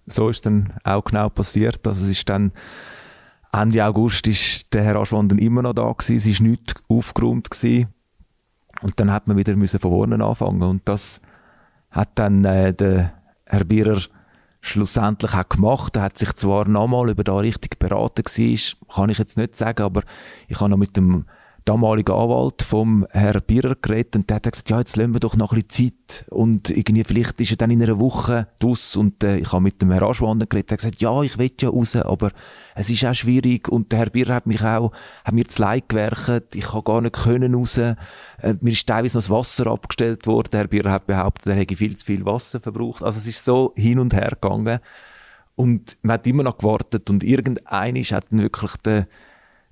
So 0.07 0.29
ist 0.29 0.45
dann 0.45 0.73
auch 0.83 1.05
genau 1.05 1.29
passiert. 1.29 1.87
Also 1.87 2.05
es 2.05 2.11
ist 2.11 2.29
dann 2.29 2.51
Ende 3.55 3.85
August 3.85 4.27
ist 4.27 4.73
der 4.75 4.83
Herr 4.83 4.97
Aschwanden 4.97 5.39
immer 5.39 5.63
noch 5.63 5.75
da 5.75 5.93
gewesen, 5.93 6.17
es 6.17 6.27
ist 6.27 6.41
nicht 6.41 6.75
aufgeräumt 6.89 7.51
gewesen. 7.51 7.89
Und 8.83 8.99
dann 8.99 9.13
hat 9.13 9.29
man 9.29 9.37
wieder 9.37 9.55
müssen 9.57 9.79
von 9.79 9.91
vorne 9.91 10.25
anfangen 10.25 10.63
und 10.63 10.83
das 10.87 11.21
hat 11.91 12.11
dann 12.17 12.45
äh, 12.45 12.75
der 12.75 13.13
Herr 13.47 13.65
Bierer 13.65 14.01
schlussendlich 14.61 15.35
auch 15.35 15.49
gemacht. 15.49 15.97
Er 15.97 16.03
hat 16.03 16.19
sich 16.19 16.33
zwar 16.35 16.67
nochmal 16.67 17.11
über 17.11 17.23
da 17.23 17.37
richtig 17.37 17.79
beraten 17.79 18.25
gewesen, 18.25 18.77
kann 18.93 19.11
ich 19.11 19.19
jetzt 19.19 19.37
nicht 19.37 19.57
sagen, 19.57 19.83
aber 19.83 20.03
ich 20.49 20.61
habe 20.61 20.71
noch 20.71 20.77
mit 20.77 20.97
dem 20.97 21.27
damaligen 21.65 22.15
Anwalt 22.15 22.63
vom 22.63 23.07
Herr 23.11 23.41
Bierer 23.41 23.75
geredet 23.75 24.17
und 24.17 24.29
der 24.29 24.37
hat 24.37 24.43
gesagt, 24.45 24.69
ja, 24.69 24.79
jetzt 24.79 24.97
lassen 24.97 25.15
wir 25.15 25.21
doch 25.21 25.35
noch 25.35 25.53
ein 25.53 25.63
bisschen 25.63 25.95
Zeit. 26.07 26.27
Und 26.31 26.69
irgendwie 26.69 27.05
vielleicht 27.05 27.41
ist 27.41 27.53
er 27.53 27.57
dann 27.57 27.71
in 27.71 27.83
einer 27.83 27.99
Woche 27.99 28.49
draus 28.61 28.97
und 28.97 29.25
äh, 29.25 29.39
ich 29.39 29.51
habe 29.51 29.63
mit 29.63 29.81
dem 29.81 29.91
Herr 29.91 30.03
Aschwander 30.03 30.47
geredet, 30.47 30.71
der 30.71 30.75
hat 30.75 30.83
gesagt, 30.83 31.01
ja, 31.01 31.23
ich 31.23 31.39
will 31.39 31.51
ja 31.59 31.71
raus, 31.71 31.97
aber 31.97 32.33
es 32.75 32.91
ist 32.91 33.05
auch 33.07 33.15
schwierig. 33.15 33.69
Und 33.69 33.93
der 33.93 34.01
Herr 34.01 34.11
Bierer 34.11 34.35
hat 34.35 34.47
mich 34.47 34.63
auch, 34.63 34.93
hat 35.25 35.35
mir 35.35 35.49
zu 35.49 35.63
Leid 35.63 35.89
gewerkt, 35.89 36.55
ich 36.55 36.71
habe 36.73 36.83
gar 36.83 37.01
nicht 37.01 37.15
können 37.15 37.55
raus, 37.55 37.79
äh, 37.79 37.97
mir 38.61 38.73
ist 38.73 38.87
teilweise 38.87 39.17
noch 39.17 39.23
das 39.23 39.31
Wasser 39.31 39.67
abgestellt 39.69 40.27
worden, 40.27 40.51
der 40.53 40.61
Herr 40.61 40.69
Bierer 40.69 40.91
hat 40.91 41.07
behauptet, 41.07 41.47
er 41.47 41.57
hätte 41.57 41.77
viel 41.77 41.97
zu 41.97 42.05
viel 42.05 42.27
Wasser 42.27 42.61
verbraucht, 42.61 43.03
also 43.03 43.19
es 43.19 43.27
ist 43.27 43.43
so 43.43 43.73
hin 43.77 43.99
und 43.99 44.13
her 44.13 44.37
gegangen. 44.41 44.81
Und 45.57 45.97
man 46.03 46.15
hat 46.15 46.27
immer 46.27 46.43
noch 46.43 46.59
gewartet 46.59 47.09
und 47.09 47.25
irgendeiner 47.25 48.01
hat 48.01 48.27
dann 48.31 48.41
wirklich 48.41 48.77
den 48.79 49.07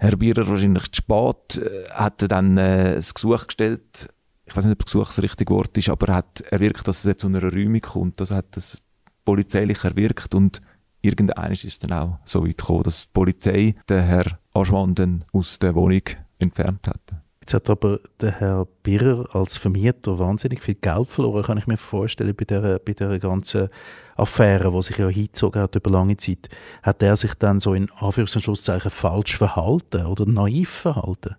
Herr 0.03 0.17
Bierer 0.17 0.49
wahrscheinlich 0.49 0.91
zu 0.91 0.97
spät, 0.97 1.65
äh, 1.65 1.89
hat 1.91 2.29
dann 2.29 2.59
äh, 2.59 2.97
das 2.97 3.15
Gesuch 3.15 3.47
gestellt. 3.47 4.13
Ich 4.47 4.57
weiß 4.57 4.65
nicht, 4.65 4.73
ob 4.73 4.81
das 4.81 4.93
Gesuch 4.93 5.07
das 5.07 5.23
richtige 5.23 5.55
Wort 5.55 5.79
ist, 5.79 5.91
aber 5.91 6.09
er 6.09 6.15
hat 6.17 6.41
erwirkt, 6.41 6.89
dass 6.89 6.99
es 6.99 7.05
jetzt 7.05 7.21
zu 7.21 7.29
einer 7.29 7.41
Räumung 7.41 7.81
kommt. 7.81 8.21
Also 8.21 8.35
hat 8.35 8.57
das 8.57 8.79
polizeilich 9.25 9.85
erwirkt 9.85 10.35
und 10.35 10.61
irgendeiner 11.03 11.53
ist 11.53 11.65
es 11.65 11.79
dann 11.79 11.93
auch 11.93 12.19
so 12.25 12.45
weit 12.45 12.59
gekommen, 12.59 12.83
dass 12.83 13.03
die 13.03 13.11
Polizei 13.13 13.77
den 13.89 14.03
Herr 14.03 14.41
Aschwanden 14.53 15.25
aus 15.33 15.61
der 15.61 15.77
Wohnung 15.77 16.03
entfernt 16.41 16.89
hat. 16.89 17.22
Jetzt 17.43 17.55
hat 17.55 17.71
aber 17.71 17.99
der 18.21 18.39
Herr 18.39 18.69
Birrer 18.85 19.35
als 19.35 19.57
Vermieter 19.57 20.17
wahnsinnig 20.21 20.63
viel 20.63 20.77
Geld 20.77 21.09
verloren, 21.09 21.43
kann 21.43 21.59
ich 21.59 21.67
mir 21.67 21.77
vorstellen, 21.77 22.37
bei 22.37 22.45
dieser, 22.45 22.79
bei 22.79 22.93
dieser 22.93 23.19
ganzen 23.19 23.69
Affäre, 24.15 24.71
die 24.71 24.83
sich 24.83 24.99
ja 24.99 25.09
hingezogen 25.09 25.61
hat 25.61 25.75
über 25.75 25.91
lange 25.91 26.17
Zeit. 26.17 26.49
Hat 26.85 27.03
er 27.03 27.17
sich 27.17 27.35
dann 27.35 27.59
so 27.59 27.75
in 27.75 27.91
Anführungs- 27.91 28.37
und 28.37 28.43
Schlusszeichen 28.43 28.93
falsch 28.93 29.37
verhalten 29.37 30.07
oder 30.07 30.25
naiv 30.25 30.71
verhalten? 30.71 31.35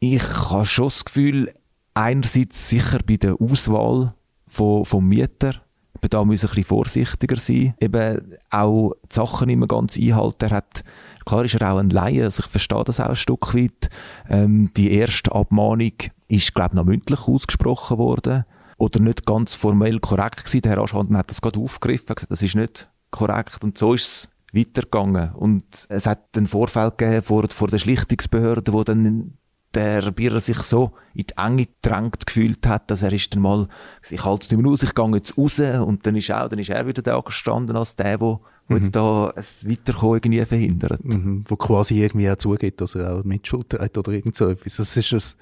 Ich 0.00 0.50
habe 0.50 0.66
schon 0.66 0.86
das 0.86 1.04
Gefühl, 1.04 1.52
einerseits 1.94 2.68
sicher 2.68 2.98
bei 3.06 3.14
der 3.14 3.40
Auswahl 3.40 4.14
von, 4.48 4.84
vom 4.84 5.06
Mieter, 5.06 5.62
da 6.10 6.24
muss 6.24 6.44
ein 6.44 6.48
bisschen 6.48 6.64
vorsichtiger 6.64 7.36
sein. 7.36 7.74
Eben 7.80 8.36
auch 8.50 8.92
die 9.10 9.14
Sachen 9.14 9.48
immer 9.48 9.66
ganz 9.66 9.98
einhalten. 9.98 10.44
Er 10.44 10.50
hat 10.50 10.82
Klar 11.26 11.44
ist 11.44 11.54
er 11.54 11.72
auch 11.72 11.78
ein 11.78 11.90
Laie, 11.90 12.22
also 12.22 12.44
ich 12.44 12.48
verstehe 12.48 12.84
das 12.84 13.00
auch 13.00 13.08
ein 13.08 13.16
Stück 13.16 13.52
weit. 13.52 13.90
Ähm, 14.30 14.70
die 14.76 14.92
erste 14.92 15.34
Abmahnung 15.34 15.92
ist, 16.28 16.54
glaube 16.54 16.70
ich, 16.70 16.76
noch 16.76 16.84
mündlich 16.84 17.26
ausgesprochen 17.26 17.98
worden 17.98 18.44
oder 18.78 19.00
nicht 19.00 19.26
ganz 19.26 19.54
formell 19.54 19.98
korrekt 19.98 20.44
gewesen. 20.44 20.62
Der 20.62 20.72
Herr 20.72 20.82
Aschwanden 20.84 21.16
hat 21.16 21.30
das 21.30 21.42
gerade 21.42 21.58
aufgegriffen, 21.58 22.14
gesagt, 22.14 22.30
das 22.30 22.42
ist 22.42 22.54
nicht 22.54 22.88
korrekt 23.10 23.64
und 23.64 23.76
so 23.76 23.94
ist 23.94 24.06
es 24.06 24.28
weitergegangen. 24.52 25.32
Und 25.34 25.64
es 25.88 26.06
hat 26.06 26.36
einen 26.36 26.46
Vorfall 26.46 26.92
gegeben 26.92 27.22
vor, 27.22 27.44
vor 27.50 27.68
der 27.68 27.78
Schlichtungsbehörde, 27.78 28.72
wo 28.72 28.84
dann 28.84 29.36
der 29.76 30.10
Bierer 30.10 30.40
sich 30.40 30.58
so 30.58 30.92
in 31.14 31.26
die 31.26 31.34
Enge 31.36 31.66
gedrängt 31.66 32.26
gefühlt 32.26 32.66
hat, 32.66 32.90
dass 32.90 33.02
er 33.02 33.12
ist 33.12 33.34
dann 33.34 33.42
mal, 33.42 33.68
ich 34.10 34.24
halte 34.24 34.44
es 34.44 34.50
nicht 34.50 34.60
mehr 34.60 34.72
aus, 34.72 34.82
ich 34.82 34.94
gehe 34.94 35.10
jetzt 35.14 35.38
raus 35.38 35.58
und 35.58 36.06
dann 36.06 36.16
ist, 36.16 36.30
auch, 36.32 36.48
dann 36.48 36.58
ist 36.58 36.70
er 36.70 36.86
wieder 36.86 37.02
da 37.02 37.20
gestanden 37.20 37.76
als 37.76 37.94
der, 37.94 38.18
der 38.18 38.40
wo 38.68 38.74
mhm. 38.74 38.76
jetzt 38.76 38.96
da 38.96 39.28
ein 39.28 39.70
Weiterkommen 39.70 40.16
irgendwie 40.16 40.44
verhindert. 40.44 41.04
Mhm. 41.04 41.44
Wo 41.46 41.56
quasi 41.56 42.02
irgendwie 42.02 42.30
auch 42.30 42.36
zugeht, 42.36 42.80
dass 42.80 42.94
er 42.94 43.14
auch 43.14 43.24
Mitschuld 43.24 43.74
hat 43.74 43.96
oder 43.96 44.12
irgend 44.12 44.36
so 44.36 44.48
etwas. 44.48 44.76
Das 44.76 44.96
ist 44.96 45.12
es. 45.12 45.36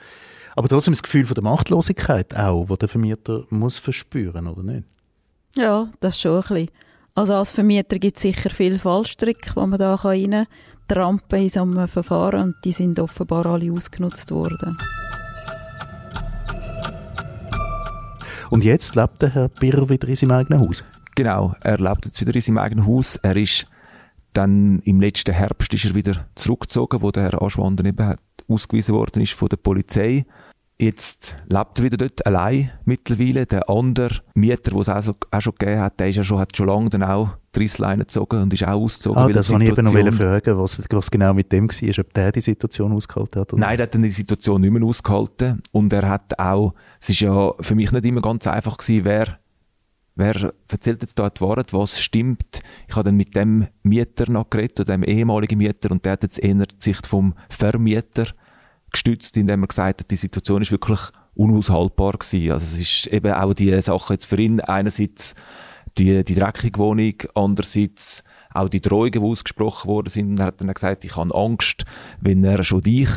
Aber 0.56 0.68
trotzdem 0.68 0.92
das 0.92 1.02
Gefühl 1.02 1.26
von 1.26 1.34
der 1.34 1.44
Machtlosigkeit 1.44 2.36
auch, 2.36 2.66
das 2.66 2.78
der 2.78 2.88
Vermieter 2.88 3.44
muss 3.50 3.78
verspüren, 3.78 4.46
oder 4.46 4.62
nicht? 4.62 4.84
Ja, 5.56 5.88
das 6.00 6.20
schon 6.20 6.36
ein 6.36 6.40
bisschen. 6.42 6.68
Also 7.16 7.34
als 7.34 7.52
Vermieter 7.52 7.98
gibt 7.98 8.16
es 8.16 8.22
sicher 8.22 8.50
viele 8.50 8.78
Fallstricke, 8.78 9.52
die 9.54 9.66
man 9.66 9.78
da 9.78 9.94
rein 9.94 10.46
trampen 10.88 11.42
in 11.42 11.48
so 11.48 11.62
einem 11.62 11.88
Verfahren 11.88 12.42
und 12.42 12.56
die 12.64 12.72
sind 12.72 12.98
offenbar 12.98 13.46
alle 13.46 13.72
ausgenutzt 13.72 14.30
worden. 14.30 14.76
Und 18.50 18.64
jetzt 18.64 18.94
lebt 18.94 19.22
der 19.22 19.30
Herr 19.30 19.48
Birr 19.48 19.88
wieder 19.88 20.08
in 20.08 20.16
seinem 20.16 20.32
eigenen 20.32 20.60
Haus? 20.60 20.84
Genau, 21.14 21.54
er 21.60 21.78
lebt 21.78 22.06
jetzt 22.06 22.20
wieder 22.20 22.34
in 22.34 22.40
seinem 22.40 22.58
eigenen 22.58 22.86
Haus. 22.86 23.16
Er 23.16 23.36
ist 23.36 23.66
dann 24.32 24.80
im 24.80 25.00
letzten 25.00 25.32
Herbst 25.32 25.72
ist 25.72 25.84
er 25.84 25.94
wieder 25.94 26.26
zurückgezogen, 26.34 27.02
wo 27.02 27.10
der 27.10 27.24
Herr 27.24 27.42
Aschwander 27.42 27.84
eben 27.84 28.06
hat 28.06 28.20
ausgewiesen 28.48 28.94
worden 28.94 29.22
ist 29.22 29.32
von 29.32 29.48
der 29.48 29.56
Polizei. 29.56 30.26
Jetzt 30.76 31.36
lebt 31.48 31.78
er 31.78 31.84
wieder 31.84 31.96
dort 31.96 32.26
allein 32.26 32.72
mittlerweile. 32.84 33.46
Der 33.46 33.70
andere 33.70 34.22
Mieter, 34.34 34.72
den 34.72 34.80
es 34.80 34.88
auch, 34.88 35.02
so, 35.02 35.14
auch 35.30 35.40
schon 35.40 35.54
gegeben 35.56 35.80
hat, 35.80 36.00
der 36.00 36.08
ist 36.08 36.16
ja 36.16 36.24
schon, 36.24 36.40
hat 36.40 36.56
schon 36.56 36.66
lange 36.66 36.90
dann 36.90 37.04
auch 37.04 37.30
die 37.54 37.60
Reissleine 37.60 38.02
gezogen 38.02 38.42
und 38.42 38.52
ist 38.52 38.64
auch 38.64 38.80
ausgezogen. 38.80 39.22
Ah, 39.22 39.28
das 39.28 39.50
wollte 39.50 39.66
ich 39.66 39.78
eben 39.78 39.84
noch 39.84 40.14
fragen, 40.14 40.58
was, 40.58 40.82
was 40.90 41.10
genau 41.10 41.32
mit 41.32 41.52
dem 41.52 41.68
war, 41.68 41.98
ob 42.00 42.14
der 42.14 42.32
die 42.32 42.40
Situation 42.40 42.92
ausgehalten 42.92 43.40
hat. 43.40 43.52
Oder? 43.52 43.60
Nein, 43.60 43.76
der 43.76 43.84
hat 43.84 43.94
dann 43.94 44.02
die 44.02 44.08
Situation 44.08 44.60
nicht 44.60 44.72
mehr 44.72 44.82
ausgehalten 44.82 45.62
und 45.70 45.92
er 45.92 46.08
hat 46.08 46.36
auch, 46.40 46.74
es 47.00 47.10
ist 47.10 47.20
ja 47.20 47.52
für 47.60 47.76
mich 47.76 47.92
nicht 47.92 48.04
immer 48.04 48.20
ganz 48.20 48.46
einfach 48.48 48.76
gewesen, 48.76 49.04
wer 49.04 49.38
wer 50.16 50.52
erzählt 50.68 51.02
jetzt 51.02 51.18
da 51.18 51.28
die 51.28 51.40
Wahrheit, 51.40 51.72
was 51.72 52.00
stimmt. 52.00 52.60
Ich 52.88 52.94
habe 52.94 53.04
dann 53.04 53.16
mit 53.16 53.34
dem 53.34 53.66
Mieter 53.82 54.30
noch 54.30 54.48
geredet, 54.48 54.80
oder 54.80 54.92
dem 54.92 55.02
ehemaligen 55.02 55.58
Mieter, 55.58 55.90
und 55.90 56.04
der 56.04 56.12
hat 56.12 56.22
jetzt 56.22 56.38
eher 56.38 56.54
die 56.54 56.76
Sicht 56.78 57.06
vom 57.06 57.34
Vermieter 57.48 58.26
gestützt, 58.94 59.36
indem 59.36 59.62
er 59.62 59.68
gesagt 59.68 60.00
hat, 60.00 60.10
die 60.10 60.16
Situation 60.16 60.62
ist 60.62 60.70
wirklich 60.70 61.00
unaushaltbar 61.34 62.12
gewesen. 62.12 62.52
Also 62.52 62.64
es 62.64 62.80
ist 62.80 63.06
eben 63.08 63.32
auch 63.32 63.54
die 63.54 63.80
Sache 63.80 64.14
jetzt 64.14 64.26
für 64.26 64.38
ihn 64.38 64.60
einerseits 64.60 65.34
die, 65.98 66.24
die 66.24 66.34
dreckige 66.34 66.78
Wohnung, 66.78 67.14
andererseits 67.34 68.24
auch 68.52 68.68
die 68.68 68.80
Drohungen, 68.80 69.12
die 69.12 69.20
ausgesprochen 69.20 69.88
worden 69.88 70.08
sind. 70.08 70.30
Und 70.30 70.40
er 70.40 70.46
hat 70.46 70.60
dann 70.60 70.72
gesagt, 70.72 71.04
ich 71.04 71.16
habe 71.16 71.34
Angst, 71.34 71.84
wenn 72.20 72.44
er 72.44 72.62
schon 72.62 72.82
dich 72.82 73.10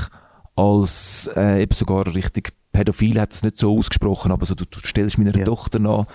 als 0.55 1.29
äh, 1.35 1.61
eben 1.61 1.73
sogar 1.73 2.13
richtig 2.13 2.53
Pädophil 2.71 3.19
hat 3.19 3.33
es 3.33 3.43
nicht 3.43 3.57
so 3.57 3.75
ausgesprochen, 3.75 4.31
aber 4.31 4.45
so, 4.45 4.53
du, 4.53 4.65
du 4.65 4.79
stellst 4.85 5.17
meiner 5.17 5.35
ja. 5.35 5.45
Tochter 5.45 5.79
nach, 5.79 6.05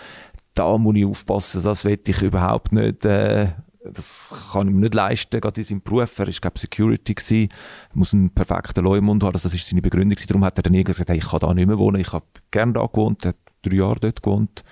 da 0.54 0.78
muss 0.78 0.94
ich 0.94 1.04
aufpassen, 1.04 1.62
das 1.62 1.84
will 1.84 1.98
ich 2.06 2.22
überhaupt 2.22 2.72
nicht, 2.72 3.04
äh, 3.04 3.48
das 3.84 4.50
kann 4.52 4.68
ich 4.68 4.74
mir 4.74 4.80
nicht 4.80 4.94
leisten, 4.94 5.40
gerade 5.40 5.60
in 5.60 5.64
seinem 5.64 5.82
Beruf. 5.82 6.18
Er 6.18 6.26
war, 6.26 6.34
glaube 6.34 6.58
Security 6.58 7.14
gewesen, 7.14 7.48
muss 7.94 8.12
einen 8.12 8.30
perfekten 8.30 8.84
Leumund 8.84 9.22
haben, 9.22 9.34
also 9.34 9.48
das 9.48 9.54
ist 9.54 9.68
seine 9.68 9.82
Begründung. 9.82 10.18
Darum 10.26 10.44
hat 10.44 10.58
er 10.58 10.62
dann 10.62 10.84
gesagt, 10.84 11.10
hey, 11.10 11.18
ich 11.18 11.28
kann 11.28 11.40
da 11.40 11.52
nicht 11.52 11.66
mehr 11.66 11.78
wohnen, 11.78 12.00
ich 12.00 12.12
habe 12.12 12.24
gern 12.50 12.72
da 12.72 12.86
gewohnt, 12.86 13.24
er 13.24 13.30
hat 13.30 13.36
drei 13.62 13.76
Jahre 13.76 14.00
dort 14.00 14.22
gewohnt, 14.22 14.62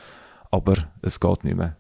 aber 0.50 0.74
es 1.02 1.18
geht 1.18 1.44
nicht 1.44 1.56
mehr. 1.56 1.76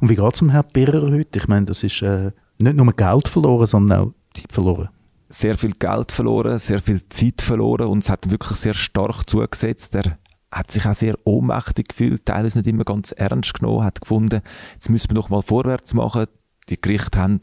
Und 0.00 0.08
wie 0.08 0.16
geht 0.16 0.32
es 0.32 0.38
dem 0.38 0.50
Herrn 0.50 0.66
Birrer 0.72 1.10
heute? 1.10 1.38
Ich 1.38 1.48
meine, 1.48 1.66
das 1.66 1.82
ist 1.82 2.02
äh, 2.02 2.32
nicht 2.58 2.76
nur 2.76 2.92
Geld 2.92 3.28
verloren, 3.28 3.66
sondern 3.66 4.00
auch 4.00 4.12
Zeit 4.34 4.52
verloren. 4.52 4.88
Sehr 5.28 5.56
viel 5.56 5.72
Geld 5.72 6.12
verloren, 6.12 6.58
sehr 6.58 6.80
viel 6.80 7.06
Zeit 7.08 7.40
verloren 7.40 7.88
und 7.88 8.04
es 8.04 8.10
hat 8.10 8.30
wirklich 8.30 8.58
sehr 8.58 8.74
stark 8.74 9.28
zugesetzt. 9.28 9.94
Er 9.94 10.18
hat 10.50 10.70
sich 10.70 10.84
auch 10.84 10.94
sehr 10.94 11.14
ohnmächtig 11.24 11.88
gefühlt, 11.88 12.26
teilweise 12.26 12.58
nicht 12.58 12.68
immer 12.68 12.84
ganz 12.84 13.12
ernst 13.12 13.54
genommen, 13.54 13.84
hat 13.84 14.02
gefunden, 14.02 14.42
jetzt 14.74 14.90
müssen 14.90 15.10
wir 15.10 15.14
noch 15.14 15.30
mal 15.30 15.40
vorwärts 15.40 15.94
machen. 15.94 16.26
Die 16.68 16.80
Gerichte 16.80 17.18
haben 17.18 17.40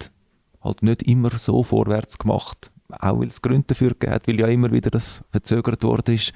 halt 0.61 0.83
nicht 0.83 1.03
immer 1.03 1.29
so 1.37 1.63
vorwärts 1.63 2.17
gemacht, 2.17 2.71
auch 2.89 3.19
weil 3.19 3.27
es 3.27 3.41
Gründe 3.41 3.67
dafür 3.67 3.91
gibt, 3.97 4.27
weil 4.27 4.39
ja 4.39 4.47
immer 4.47 4.71
wieder 4.71 4.89
das 4.89 5.23
verzögert 5.29 5.83
worden 5.83 6.15
ist. 6.15 6.33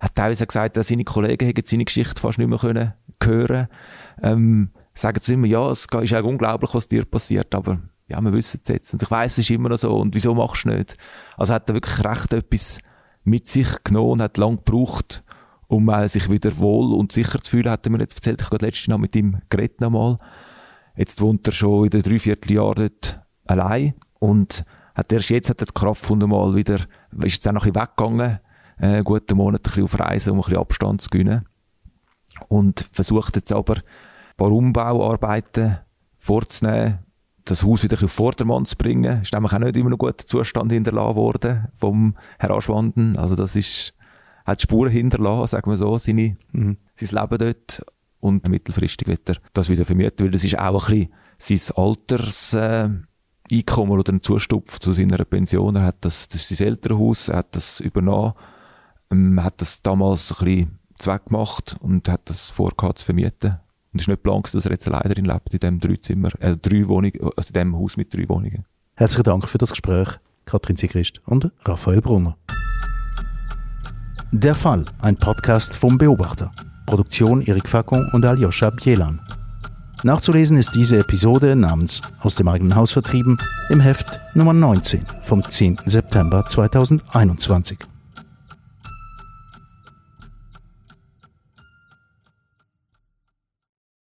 Hat 0.00 0.14
teilweise 0.14 0.46
gesagt, 0.46 0.76
dass 0.76 0.88
seine 0.88 1.04
Kollegen 1.04 1.46
hätten 1.46 1.64
seine 1.64 1.84
Geschichte 1.84 2.20
fast 2.20 2.38
nicht 2.38 2.48
mehr 2.48 2.58
können 2.58 2.94
hören 3.22 3.68
ähm, 4.22 4.70
sagen 4.94 5.20
zu 5.20 5.32
ihm, 5.32 5.44
ja, 5.44 5.70
es 5.70 5.86
ist 5.86 6.14
auch 6.14 6.24
unglaublich, 6.24 6.74
was 6.74 6.88
dir 6.88 7.04
passiert, 7.04 7.54
aber 7.54 7.80
ja, 8.08 8.20
wir 8.20 8.32
wissen 8.32 8.60
es 8.62 8.68
jetzt. 8.68 8.92
Und 8.92 9.02
ich 9.02 9.10
weiß, 9.10 9.32
es 9.32 9.38
ist 9.38 9.50
immer 9.50 9.68
noch 9.68 9.76
so. 9.76 9.96
Und 9.96 10.14
wieso 10.14 10.34
machst 10.34 10.64
du 10.64 10.70
nicht? 10.70 10.96
Also 11.36 11.54
hat 11.54 11.68
er 11.68 11.74
wirklich 11.74 12.04
recht 12.04 12.32
etwas 12.32 12.78
mit 13.24 13.46
sich 13.46 13.68
genommen 13.84 14.12
und 14.12 14.22
hat 14.22 14.38
lang 14.38 14.56
gebraucht, 14.56 15.22
um 15.66 15.88
äh, 15.90 16.08
sich 16.08 16.30
wieder 16.30 16.56
wohl 16.56 16.94
und 16.94 17.12
sicher 17.12 17.40
zu 17.40 17.50
fühlen, 17.50 17.70
hat 17.70 17.86
er 17.86 17.92
mir 17.92 17.98
jetzt 17.98 18.16
erzählt. 18.16 18.40
Ich 18.40 18.50
habe 18.50 18.64
letztes 18.64 18.88
Mal 18.88 18.98
mit 18.98 19.14
ihm 19.14 19.38
geredet 19.50 19.80
nochmal. 19.80 20.16
Jetzt 20.98 21.20
wohnt 21.20 21.46
er 21.46 21.52
schon 21.52 21.84
in 21.84 21.90
den 21.90 22.02
dreiviertel 22.02 22.52
Jahren 22.52 22.74
dort 22.74 23.20
allein 23.46 23.94
und 24.18 24.64
hat 24.96 25.12
erst 25.12 25.30
jetzt 25.30 25.48
hat 25.48 25.62
er 25.62 25.66
die 25.66 25.72
Kraft 25.72 26.02
gefunden, 26.02 26.28
mal 26.28 26.56
wieder, 26.56 26.80
ist 27.22 27.34
jetzt 27.34 27.48
auch 27.48 27.52
noch 27.52 27.64
ein 27.64 27.72
bisschen 27.72 27.88
weggegangen, 27.88 28.40
äh, 28.80 28.86
einen 28.86 29.04
guten 29.04 29.36
Monat 29.36 29.60
ein 29.60 29.62
bisschen 29.62 29.84
auf 29.84 30.00
Reisen, 30.00 30.32
um 30.32 30.38
ein 30.38 30.42
bisschen 30.42 30.58
Abstand 30.58 31.00
zu 31.00 31.08
gewinnen. 31.10 31.44
Und 32.48 32.88
versucht 32.90 33.36
jetzt 33.36 33.52
aber, 33.52 33.76
ein 33.76 33.82
paar 34.36 34.50
Umbauarbeiten 34.50 35.78
vorzunehmen, 36.18 36.98
das 37.44 37.62
Haus 37.62 37.84
wieder 37.84 38.02
auf 38.02 38.10
Vordermann 38.10 38.64
zu 38.64 38.76
bringen. 38.76 39.22
Ist 39.22 39.32
nämlich 39.32 39.52
auch 39.52 39.58
nicht 39.60 39.76
immer 39.76 39.90
noch 39.90 39.98
guter 39.98 40.26
Zustand 40.26 40.72
hinterlassen 40.72 41.14
worden 41.14 41.68
vom 41.74 42.16
Herr 42.40 42.50
Aschwanden. 42.50 43.16
Also 43.16 43.36
das 43.36 43.54
ist, 43.54 43.94
hat 44.44 44.60
Spuren 44.60 44.90
hinterlassen, 44.90 45.46
sagen 45.46 45.70
wir 45.70 45.76
so, 45.76 45.96
seine, 45.96 46.36
mhm. 46.50 46.76
sein 46.96 47.20
Leben 47.22 47.38
dort. 47.38 47.82
Und 48.20 48.48
mittelfristig 48.48 49.06
wird 49.06 49.28
er 49.28 49.36
das 49.52 49.68
wieder 49.68 49.84
vermieten, 49.84 50.24
weil 50.24 50.32
das 50.32 50.44
ist 50.44 50.58
auch 50.58 50.88
ein 50.88 51.08
bisschen 51.38 51.60
sein 51.60 51.76
Alters, 51.76 52.52
äh, 52.54 52.88
Einkommen 53.50 53.92
oder 53.92 54.12
ein 54.12 54.20
Zustupf 54.20 54.78
zu 54.78 54.92
seiner 54.92 55.24
Pension. 55.24 55.76
Er 55.76 55.84
hat 55.84 55.96
das, 56.02 56.28
das 56.28 56.50
ist 56.50 56.58
sein 56.58 56.68
Elternhaus, 56.68 57.28
er 57.28 57.38
hat 57.38 57.54
das 57.56 57.80
übernommen, 57.80 58.34
ähm, 59.10 59.42
hat 59.42 59.60
das 59.60 59.82
damals 59.82 60.32
ein 60.32 60.44
bisschen 60.44 60.78
zweck 60.96 61.26
gemacht 61.26 61.76
und 61.80 62.08
hat 62.08 62.28
das 62.28 62.50
vorgehabt 62.50 62.98
zu 62.98 63.06
vermieten. 63.06 63.56
Und 63.92 64.00
es 64.00 64.02
ist 64.02 64.08
nicht 64.08 64.22
geplant, 64.22 64.52
dass 64.52 64.66
er 64.66 64.72
jetzt 64.72 64.86
alleine 64.86 65.14
drin 65.14 65.24
lebt, 65.24 65.54
in 65.54 65.60
diesem 65.60 65.80
drei 65.80 65.96
Zimmer, 65.96 66.28
äh, 66.40 66.56
drei 66.56 66.86
Wohnungen, 66.88 67.18
also 67.36 67.48
in 67.48 67.52
diesem 67.54 67.76
Haus 67.76 67.96
mit 67.96 68.12
drei 68.12 68.28
Wohnungen. 68.28 68.64
Herzlichen 68.96 69.24
Dank 69.24 69.48
für 69.48 69.58
das 69.58 69.70
Gespräch, 69.70 70.08
Katrin 70.44 70.76
Sigrist 70.76 71.22
und 71.24 71.50
Raphael 71.64 72.02
Brunner. 72.02 72.36
Der 74.32 74.54
Fall, 74.54 74.84
ein 74.98 75.14
Podcast 75.14 75.74
vom 75.74 75.96
Beobachter. 75.96 76.50
Produktion 76.88 77.42
Erik 77.42 77.68
Facon 77.68 78.08
und 78.14 78.24
Aljoscha 78.24 78.70
Bielan. 78.70 79.20
Nachzulesen 80.04 80.56
ist 80.56 80.74
diese 80.74 80.98
Episode 80.98 81.54
namens 81.54 82.00
Aus 82.20 82.34
dem 82.36 82.48
eigenen 82.48 82.74
Haus 82.74 82.92
vertrieben 82.92 83.36
im 83.68 83.80
Heft 83.80 84.18
Nummer 84.32 84.54
19 84.54 85.04
vom 85.22 85.42
10. 85.42 85.80
September 85.84 86.46
2021. 86.46 87.78